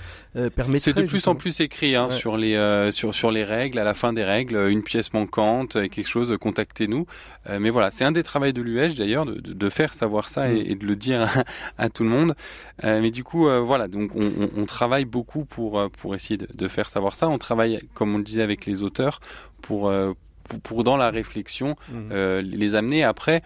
[0.79, 2.53] C'est de plus en plus écrit hein, sur les
[2.91, 7.05] sur sur les règles, à la fin des règles, une pièce manquante, quelque chose, contactez-nous.
[7.59, 10.47] mais voilà, c'est un des travaux de l'UEJ d'ailleurs de, de, de, faire savoir ça
[10.47, 10.55] mm.
[10.55, 11.43] et, et de le dire
[11.77, 12.35] à, tout le monde.
[12.83, 16.37] Euh, mais du coup, euh, voilà, donc on, on, travaille beaucoup pour euh, pour essayer
[16.37, 17.29] de, de, faire savoir ça.
[17.29, 19.19] On travaille, comme on le disait, avec les auteurs
[19.61, 19.91] pour
[20.43, 22.39] pour, pour, dans la réflexion mmh.
[22.39, 23.41] les amener après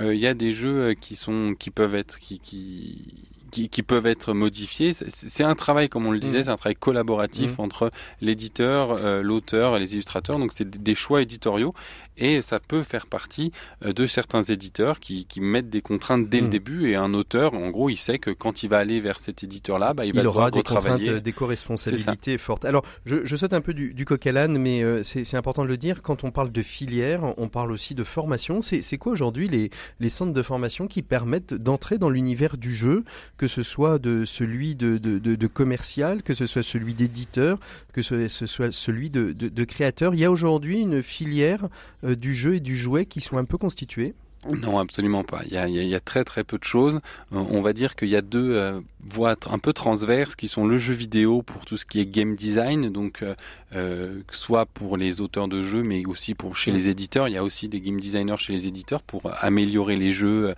[0.00, 4.06] il y a des jeux qui sont qui peuvent être qui, qui qui, qui, peuvent
[4.06, 4.92] être modifiés.
[4.92, 6.44] C'est un travail, comme on le disait, mmh.
[6.44, 7.62] c'est un travail collaboratif mmh.
[7.62, 7.90] entre
[8.20, 10.38] l'éditeur, euh, l'auteur et les illustrateurs.
[10.38, 11.74] Donc c'est des choix éditoriaux
[12.18, 13.52] et ça peut faire partie
[13.84, 16.50] euh, de certains éditeurs qui, qui mettent des contraintes dès le mmh.
[16.50, 19.44] début et un auteur, en gros, il sait que quand il va aller vers cet
[19.44, 22.64] éditeur-là, bah, il, il va aura des contraintes d'éco-responsabilité fortes.
[22.64, 25.62] Alors, je, je saute un peu du, du coq à l'âne, mais euh, c'est important
[25.62, 26.02] de le dire.
[26.02, 28.60] Quand on parle de filière, on parle aussi de formation.
[28.60, 33.04] C'est quoi aujourd'hui les, les centres de formation qui permettent d'entrer dans l'univers du jeu,
[33.36, 37.58] que ce soit de celui de, de, de, de commercial, que ce soit celui d'éditeur,
[37.92, 40.14] que ce, ce, soit celui de, de créateur?
[40.14, 41.68] Il y a aujourd'hui une filière
[42.04, 44.14] euh, du jeu et du jouet qui sont un peu constitués
[44.46, 45.42] non, absolument pas.
[45.46, 47.00] Il y a, il y a, très très peu de choses.
[47.32, 50.66] Euh, on va dire qu'il y a deux euh, voies un peu transverses qui sont
[50.66, 53.34] le jeu vidéo pour tout ce qui est game design, donc euh,
[53.74, 57.26] euh soit pour les auteurs de jeux, mais aussi pour chez les éditeurs.
[57.26, 60.54] Il y a aussi des game designers chez les éditeurs pour améliorer les jeux,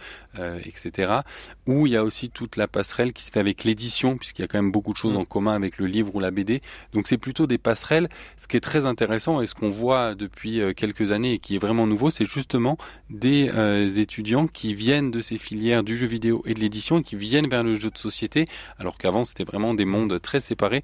[0.64, 1.20] etc.
[1.66, 4.45] Ou il y a aussi toute la passerelle qui se fait avec l'édition, puisqu'il y
[4.45, 5.18] a quand même beaucoup de choses mm.
[5.18, 6.61] en commun avec le livre ou la BD.
[6.93, 8.09] Donc c'est plutôt des passerelles.
[8.37, 11.59] Ce qui est très intéressant et ce qu'on voit depuis quelques années et qui est
[11.59, 12.76] vraiment nouveau, c'est justement
[13.09, 13.51] des
[13.97, 17.49] étudiants qui viennent de ces filières du jeu vidéo et de l'édition et qui viennent
[17.49, 18.47] vers le jeu de société,
[18.79, 20.83] alors qu'avant c'était vraiment des mondes très séparés.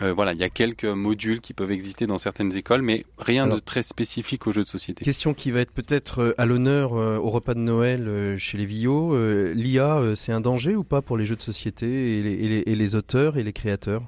[0.00, 3.58] voilà, il y a quelques modules qui peuvent exister dans certaines écoles, mais rien de
[3.58, 5.04] très spécifique au jeu de société.
[5.04, 9.16] Question qui va être peut-être à l'honneur au repas de Noël chez les Vio.
[9.52, 12.94] L'IA, c'est un danger ou pas pour les jeux de société et les, et les
[12.94, 14.02] auteurs et les créateurs?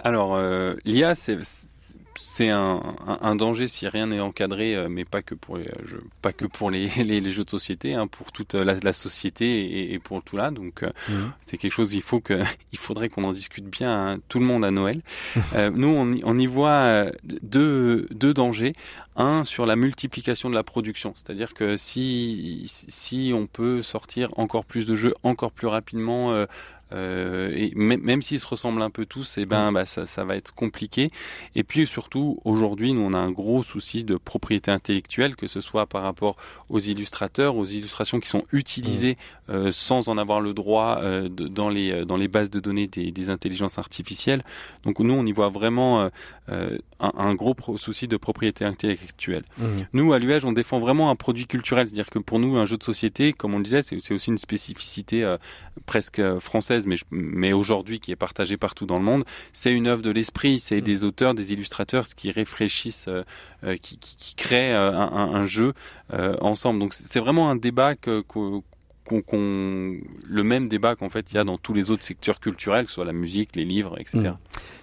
[0.00, 0.38] Alors,
[0.84, 1.38] l'IA, c'est
[2.18, 5.70] c'est un, un, danger si rien n'est encadré, euh, mais pas que pour les,
[6.22, 9.94] pas que pour les, les, jeux de société, hein, pour toute la, la société et,
[9.94, 10.50] et, pour tout là.
[10.50, 11.32] Donc euh, mhm.
[11.44, 11.92] c'est quelque chose.
[11.92, 12.42] Il faut que,
[12.72, 15.02] il faudrait qu'on en discute bien hein, tout le monde à Noël.
[15.54, 17.10] euh, nous, on, on, y voit euh,
[17.42, 18.74] deux, deux dangers.
[19.18, 24.66] Un sur la multiplication de la production, c'est-à-dire que si si on peut sortir encore
[24.66, 26.44] plus de jeux encore plus rapidement euh,
[26.92, 30.24] euh, et même, s'ils se ressemblent un peu tous, et eh ben, bah, ça, ça,
[30.24, 31.08] va être compliqué.
[31.54, 35.60] Et puis surtout, aujourd'hui, nous on a un gros souci de propriété intellectuelle, que ce
[35.60, 36.36] soit par rapport
[36.68, 39.16] aux illustrateurs, aux illustrations qui sont utilisées
[39.50, 42.86] euh, sans en avoir le droit euh, de, dans les dans les bases de données
[42.86, 44.44] des, des, intelligences artificielles.
[44.84, 46.08] Donc nous, on y voit vraiment
[46.48, 46.70] un,
[47.00, 49.44] un, gros souci de propriété intellectuelle.
[49.58, 49.64] Mmh.
[49.92, 52.76] Nous, à l'UEG, on défend vraiment un produit culturel, c'est-à-dire que pour nous, un jeu
[52.76, 55.24] de société, comme on le disait, c'est aussi une spécificité
[55.86, 60.02] presque française mais, mais aujourd'hui qui est partagée partout dans le monde, c'est une œuvre
[60.02, 60.84] de l'esprit, c'est mm.
[60.84, 63.22] des auteurs, des illustrateurs qui réfléchissent, euh,
[63.64, 65.72] euh qui, qui, qui, créent euh, un, un, jeu
[66.12, 66.80] euh, ensemble.
[66.80, 68.60] Donc c'est vraiment un débat que, que
[69.04, 72.84] qu'on, le même débat qu'en fait il y a dans tous les autres secteurs culturels,
[72.84, 74.18] que ce soit la musique, les livres, etc.
[74.18, 74.38] Mmh.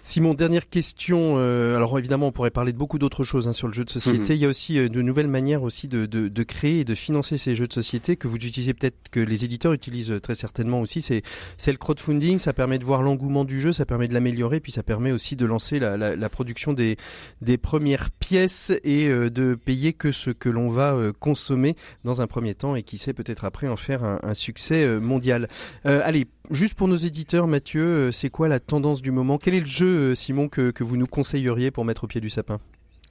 [0.05, 1.36] Simon, dernière question.
[1.38, 3.89] Euh, alors évidemment, on pourrait parler de beaucoup d'autres choses hein, sur le jeu de
[3.89, 4.34] société.
[4.34, 4.36] Mmh.
[4.36, 6.93] Il y a aussi euh, de nouvelles manières aussi de, de, de, créer et de
[6.93, 10.36] financer ces jeux de société que vous utilisez peut-être, que les éditeurs utilisent euh, très
[10.36, 11.01] certainement aussi.
[11.01, 11.21] C'est,
[11.57, 12.38] c'est le crowdfunding.
[12.38, 15.38] Ça permet de voir l'engouement du jeu, ça permet de l'améliorer, puis ça permet aussi
[15.38, 16.97] de lancer la, la, la production des,
[17.41, 22.28] des premières pièces et euh, de payer que ce que l'on va consommer dans un
[22.28, 25.47] premier temps et qui sait peut-être après en faire un un, succès mondial.
[25.84, 29.38] Allez, juste pour nos éditeurs, Mathieu, c'est quoi la tendance du moment?
[29.38, 32.30] Quel est le jeu, Simon, que, que vous nous conseilleriez pour mettre au pied du
[32.30, 32.59] sapin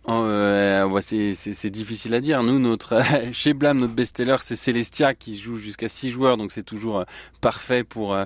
[0.09, 2.43] Oh, euh, ouais, c'est difficile à dire.
[2.43, 3.01] Nous, notre
[3.33, 7.05] chez Blam, notre best-seller, c'est Celestia qui joue jusqu'à 6 joueurs, donc c'est toujours
[7.41, 8.17] parfait pour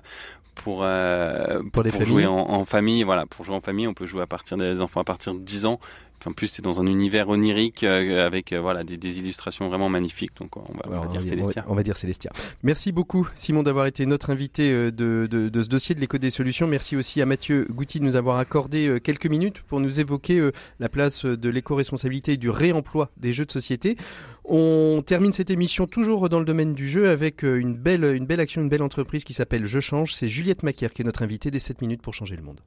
[0.56, 3.04] pour euh, pour, pour jouer en, en, famille.
[3.04, 5.38] Voilà, pour jouer en famille, on peut jouer à partir des enfants à partir de
[5.38, 5.78] 10 ans.
[6.26, 9.88] En plus, c'est dans un univers onirique euh, avec euh, voilà des, des, illustrations vraiment
[9.88, 10.32] magnifiques.
[10.38, 11.64] Donc, on va, on va dire Célestia.
[11.68, 12.32] On va dire Célestia.
[12.62, 16.18] Merci beaucoup, Simon, d'avoir été notre invité euh, de, de, de ce dossier de l'éco
[16.18, 16.66] des solutions.
[16.66, 20.38] Merci aussi à Mathieu Gouty de nous avoir accordé euh, quelques minutes pour nous évoquer
[20.38, 23.96] euh, la place de l'éco-responsabilité et du réemploi des jeux de société.
[24.44, 28.40] On termine cette émission toujours dans le domaine du jeu avec une belle, une belle
[28.40, 30.12] action, une belle entreprise qui s'appelle Je Change.
[30.14, 32.60] C'est Juliette Macaire qui est notre invitée des 7 minutes pour changer le monde.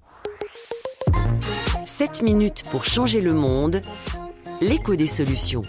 [1.90, 3.82] 7 minutes pour changer le monde,
[4.62, 5.64] l'écho des solutions.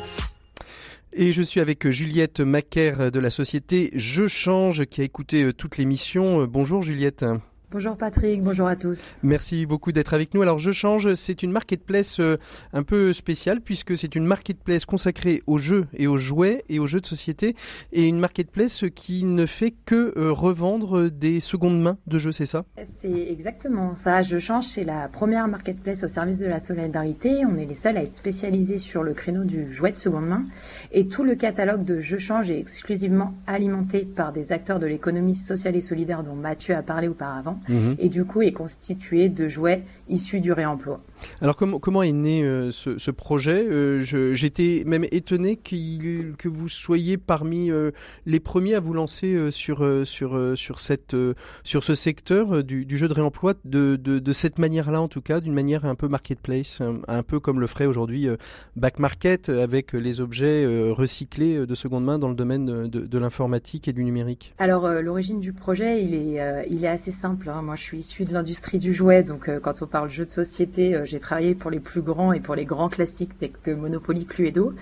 [1.15, 5.53] Et je suis avec Juliette Macaire de la société Je Change qui a écouté euh,
[5.55, 6.45] toute l'émission.
[6.45, 7.25] Bonjour Juliette.
[7.73, 9.21] Bonjour Patrick, bonjour à tous.
[9.23, 10.43] Merci beaucoup d'être avec nous.
[10.43, 12.37] Alors Je Change, c'est une marketplace euh,
[12.73, 16.89] un peu spéciale puisque c'est une marketplace consacrée aux jeux et aux jouets et aux
[16.89, 17.55] jeux de société
[17.93, 22.45] et une marketplace qui ne fait que euh, revendre des secondes mains de jeux, c'est
[22.45, 22.65] ça?
[22.99, 24.23] C'est exactement ça.
[24.23, 27.45] Je Change, c'est la première marketplace au service de la solidarité.
[27.49, 30.45] On est les seuls à être spécialisés sur le créneau du jouet de seconde main
[30.91, 35.37] et tout le catalogue de Je Change est exclusivement alimenté par des acteurs de l'économie
[35.37, 39.83] sociale et solidaire dont Mathieu a parlé auparavant et du coup est constitué de jouets
[40.09, 41.01] issus du réemploi.
[41.41, 43.67] Alors comment, comment est né euh, ce, projet?
[43.67, 44.01] Euh,
[44.35, 47.91] J'étais même étonné que vous soyez parmi euh,
[48.27, 51.17] les premiers à vous lancer sur, sur, sur, cette,
[51.65, 55.41] sur ce secteur du, jeu de réemploi de, de, de cette manière-là en tout cas,
[55.41, 58.29] d'une manière un peu marketplace, un, un peu comme le ferait aujourd'hui
[58.77, 63.89] Back Market avec les objets recyclés de seconde main dans le domaine de, de l'informatique
[63.89, 64.55] et du numérique.
[64.59, 67.49] Alors l'origine du projet, il est, il est assez simple.
[67.49, 67.63] Hein.
[67.63, 70.97] Moi je suis issu de l'industrie du jouet, donc quand on parle jeu de société,
[71.11, 74.73] j'ai travaillé pour les plus grands et pour les grands classiques tels que Monopoly, Cluedo.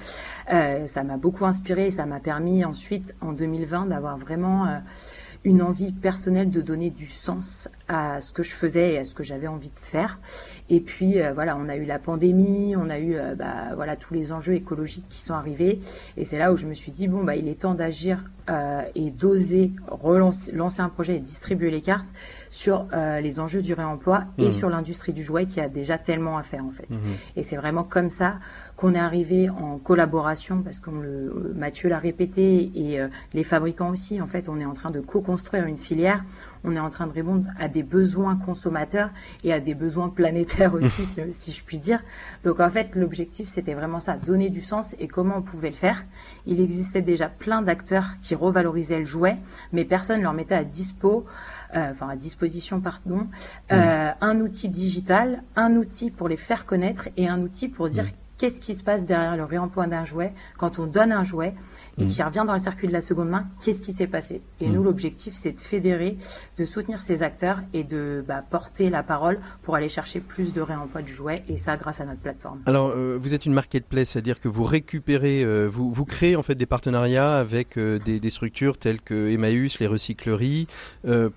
[0.53, 4.79] Euh, ça m'a beaucoup inspiré et ça m'a permis ensuite, en 2020, d'avoir vraiment euh,
[5.45, 9.15] une envie personnelle de donner du sens à ce que je faisais et à ce
[9.15, 10.19] que j'avais envie de faire.
[10.69, 13.97] Et puis euh, voilà, on a eu la pandémie, on a eu euh, bah, voilà
[13.97, 15.81] tous les enjeux écologiques qui sont arrivés,
[16.19, 18.23] et c'est là où je me suis dit bon bah il est temps d'agir
[18.95, 22.09] et d'oser relancer lancer un projet et distribuer les cartes
[22.51, 24.43] sur euh, les enjeux du réemploi mmh.
[24.43, 26.91] et sur l'industrie du jouet qui a déjà tellement à faire en fait.
[26.91, 26.99] Mmh.
[27.37, 28.39] Et c'est vraiment comme ça
[28.79, 30.91] qu'on est arrivé en collaboration parce que
[31.55, 34.23] Mathieu l'a répété et euh, les fabricants aussi.
[34.23, 36.25] En fait, on est en train de co-construire une filière.
[36.63, 39.11] on est en train de répondre à des besoins consommateurs
[39.43, 42.01] et à des besoins planétaires aussi, si, je puis dire.
[42.45, 45.77] Donc en fait, l'objectif, c'était vraiment ça, donner du sens et comment on pouvait le
[45.77, 46.05] faire.
[46.47, 49.37] Il existait déjà plein d'acteurs qui revalorisaient le jouet,
[49.73, 51.27] mais personne ne leur mettait à dispo
[51.75, 53.27] euh, enfin à disposition, pardon,
[53.73, 58.07] euh, un outil digital, un outil pour les faire connaître et un outil pour dire
[58.39, 60.33] qu'est-ce qui se passe derrière le réemploi d'un jouet.
[60.57, 61.55] Quand on donne un jouet
[61.99, 62.27] et qui mm.
[62.27, 64.43] revient dans le circuit de la seconde main, qu'est-ce qui s'est passé?
[64.61, 64.73] Et mm.
[64.73, 66.17] nous, l'objectif, c'est de fédérer,
[66.57, 70.61] de soutenir ces acteurs et de bah, porter la parole pour aller chercher plus de
[70.61, 72.61] réemploi de jouets, et ça grâce à notre plateforme.
[72.67, 76.43] Alors, euh, vous êtes une marketplace, c'est-à-dire que vous récupérez, euh, vous, vous créez en
[76.43, 80.67] fait des partenariats avec euh, des, des, structures telles que Emmaüs, les recycleries,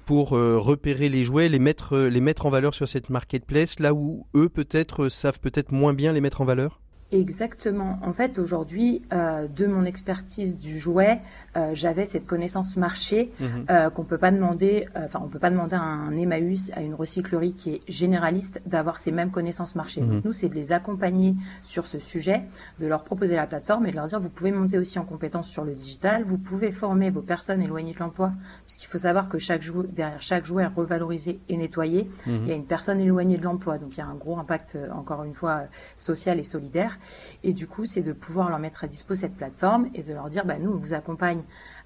[0.06, 4.26] pour repérer les jouets, les mettre, les mettre en valeur sur cette marketplace, là où
[4.36, 6.80] eux peut-être savent peut-être moins bien les mettre en valeur?
[7.12, 8.00] Exactement.
[8.04, 11.20] En fait, aujourd'hui, euh, de mon expertise du jouet,
[11.58, 13.66] euh, j'avais cette connaissance marché mhm.
[13.70, 14.88] euh, qu'on peut pas demander.
[14.96, 18.62] Euh, enfin, on peut pas demander à un Emmaüs, à une recyclerie qui est généraliste,
[18.66, 20.00] d'avoir ces mêmes connaissances marché.
[20.00, 20.22] Donc mhm.
[20.24, 22.44] nous, c'est de les accompagner sur ce sujet,
[22.80, 25.50] de leur proposer la plateforme et de leur dire vous pouvez monter aussi en compétence
[25.50, 28.32] sur le digital, vous pouvez former vos personnes éloignées de l'emploi,
[28.66, 32.40] puisqu'il faut savoir que chaque jouet, derrière chaque jouet revalorisé et nettoyé, mhm.
[32.44, 33.78] il y a une personne éloignée de l'emploi.
[33.78, 35.64] Donc il y a un gros impact, encore une fois,
[35.98, 36.98] social et solidaire.
[37.44, 40.30] Et du coup, c'est de pouvoir leur mettre à dispo cette plateforme et de leur
[40.30, 41.41] dire, bah, nous, on vous accompagne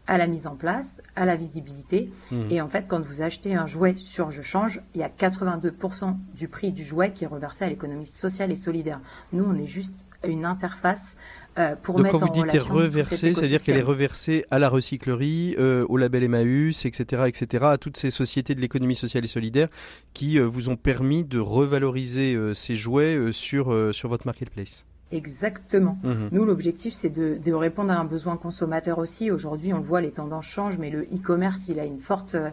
[0.07, 2.11] à la mise en place, à la visibilité.
[2.31, 2.51] Mmh.
[2.51, 6.15] Et en fait, quand vous achetez un jouet sur Je Change, il y a 82%
[6.35, 9.01] du prix du jouet qui est reversé à l'économie sociale et solidaire.
[9.33, 11.17] Nous, on est juste une interface
[11.57, 15.55] euh, pour Donc mettre quand vous dites reversée, c'est-à-dire qu'elle est reversée à la recyclerie,
[15.57, 19.69] euh, au label Emmaüs, etc., etc., à toutes ces sociétés de l'économie sociale et solidaire
[20.13, 24.85] qui euh, vous ont permis de revaloriser euh, ces jouets sur, sur votre marketplace.
[25.15, 25.97] Exactement.
[26.03, 26.29] Mhm.
[26.31, 29.31] Nous, l'objectif, c'est de, de, répondre à un besoin consommateur aussi.
[29.31, 32.49] Aujourd'hui, on le voit, les tendances changent, mais le e-commerce, il a une forte, euh,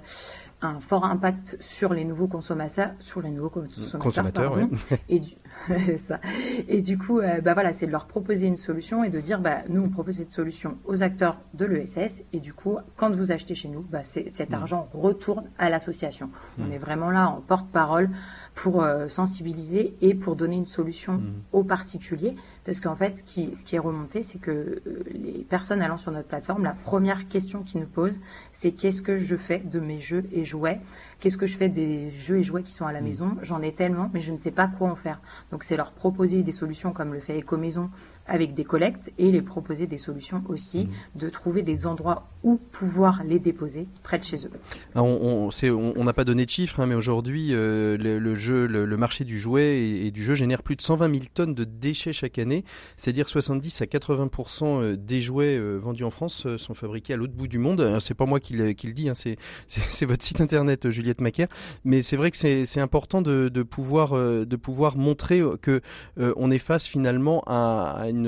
[0.60, 4.96] un fort impact sur les nouveaux consommateurs, sur les nouveaux consommateurs, consommateurs oui.
[5.08, 5.32] et, du,
[5.98, 6.20] ça.
[6.68, 9.40] et du coup, euh, bah voilà, c'est de leur proposer une solution et de dire,
[9.40, 13.32] bah nous, on propose cette solution aux acteurs de l'ESS et du coup, quand vous
[13.32, 14.54] achetez chez nous, bah, cet mhm.
[14.54, 16.30] argent retourne à l'association.
[16.60, 16.72] On mhm.
[16.72, 18.08] est vraiment là en porte-parole
[18.54, 21.32] pour euh, sensibiliser et pour donner une solution mmh.
[21.52, 22.34] aux particuliers.
[22.64, 25.98] Parce qu'en fait, ce qui, ce qui est remonté, c'est que euh, les personnes allant
[25.98, 28.20] sur notre plateforme, la première question qu'ils nous posent,
[28.52, 30.80] c'est qu'est-ce que je fais de mes jeux et jouets?
[31.18, 33.04] Qu'est-ce que je fais des jeux et jouets qui sont à la mmh.
[33.04, 33.36] maison?
[33.42, 35.20] J'en ai tellement, mais je ne sais pas quoi en faire.
[35.50, 37.90] Donc c'est leur proposer des solutions comme le fait Eco Maison
[38.26, 41.18] avec des collectes et les proposer des solutions aussi, mmh.
[41.18, 44.50] de trouver des endroits où pouvoir les déposer près de chez eux.
[44.94, 49.38] on n'a pas donné de chiffres, hein, mais aujourd'hui, euh, le, jeu, le, marché du
[49.38, 52.64] jouet et, du jeu génère plus de 120 000 tonnes de déchets chaque année,
[52.96, 54.28] c'est-à-dire 70 à 80
[54.62, 57.98] euh, des jouets euh, vendus en France sont fabriqués à l'autre bout du monde.
[58.00, 59.36] C'est pas moi qui le, qui le dis, hein, c'est
[60.06, 61.48] votre site internet, Juliette Macaire,
[61.84, 65.80] mais c'est vrai que c'est important de, de, pouvoir, de pouvoir montrer que
[66.16, 68.21] on est face finalement à, une,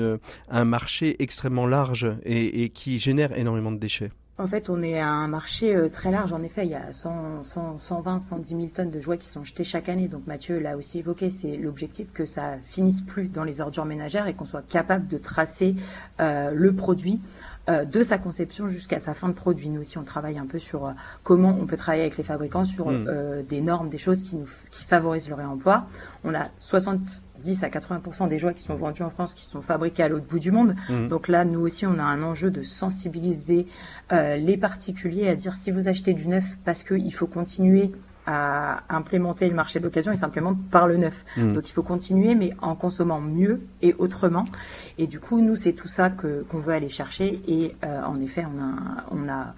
[0.49, 4.11] un marché extrêmement large et, et qui génère énormément de déchets.
[4.37, 6.33] En fait, on est à un marché euh, très large.
[6.33, 9.45] En effet, il y a 100, 100, 120, 110 000 tonnes de jouets qui sont
[9.45, 10.09] jetés chaque année.
[10.09, 14.27] Donc Mathieu l'a aussi évoqué, c'est l'objectif que ça finisse plus dans les ordures ménagères
[14.27, 15.75] et qu'on soit capable de tracer
[16.19, 17.21] euh, le produit
[17.69, 19.69] euh, de sa conception jusqu'à sa fin de produit.
[19.69, 20.93] Nous aussi, on travaille un peu sur
[21.23, 23.43] comment on peut travailler avec les fabricants sur mmh.
[23.47, 25.85] des normes, des choses qui, nous, qui favorisent le réemploi.
[26.25, 26.99] On a 60
[27.45, 30.25] 10 à 80% des jouets qui sont vendus en France qui sont fabriqués à l'autre
[30.25, 30.75] bout du monde.
[30.89, 31.07] Mmh.
[31.07, 33.67] Donc là, nous aussi, on a un enjeu de sensibiliser
[34.11, 37.91] euh, les particuliers à dire si vous achetez du neuf parce qu'il faut continuer
[38.25, 41.25] à implémenter le marché de l'occasion et simplement par le neuf.
[41.37, 41.53] Mmh.
[41.53, 44.45] Donc il faut continuer, mais en consommant mieux et autrement.
[44.97, 47.39] Et du coup, nous, c'est tout ça que qu'on veut aller chercher.
[47.47, 49.53] Et euh, en effet, on a, on a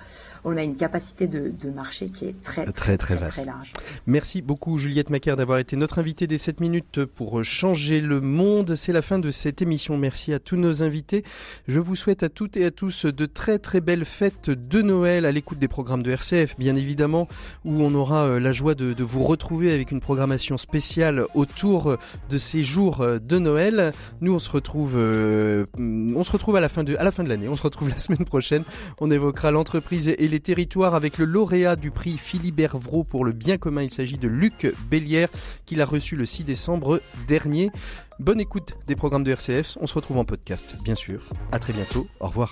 [0.48, 3.46] on a une capacité de, marché qui est très, très, très, vaste.
[3.46, 3.74] large.
[4.06, 8.76] Merci beaucoup Juliette Macaire d'avoir été notre invitée des 7 minutes pour changer le monde.
[8.76, 9.98] C'est la fin de cette émission.
[9.98, 11.26] Merci à tous nos invités.
[11.68, 15.26] Je vous souhaite à toutes et à tous de très très belles fêtes de Noël
[15.26, 17.28] à l'écoute des programmes de RCF, bien évidemment,
[17.66, 21.98] où on aura euh, la joie de, vous retrouver avec une programmation spéciale autour
[22.30, 23.94] de ces jours de Noël.
[24.22, 27.24] Nous, on se retrouve, euh, on se retrouve à la fin de, à la fin
[27.24, 27.48] de l'année.
[27.48, 28.64] On se retrouve la semaine prochaine.
[29.00, 33.32] On évoquera l'entreprise et les territoires avec le lauréat du prix Philibert Vraud pour le
[33.32, 33.84] bien commun.
[33.84, 35.30] Il s'agit de Luc Bélière
[35.66, 37.72] qu'il a reçu le 6 décembre dernier.
[38.20, 39.78] Bonne écoute des programmes de RCF.
[39.80, 41.22] On se retrouve en podcast, bien sûr.
[41.52, 42.08] À très bientôt.
[42.20, 42.50] Au revoir.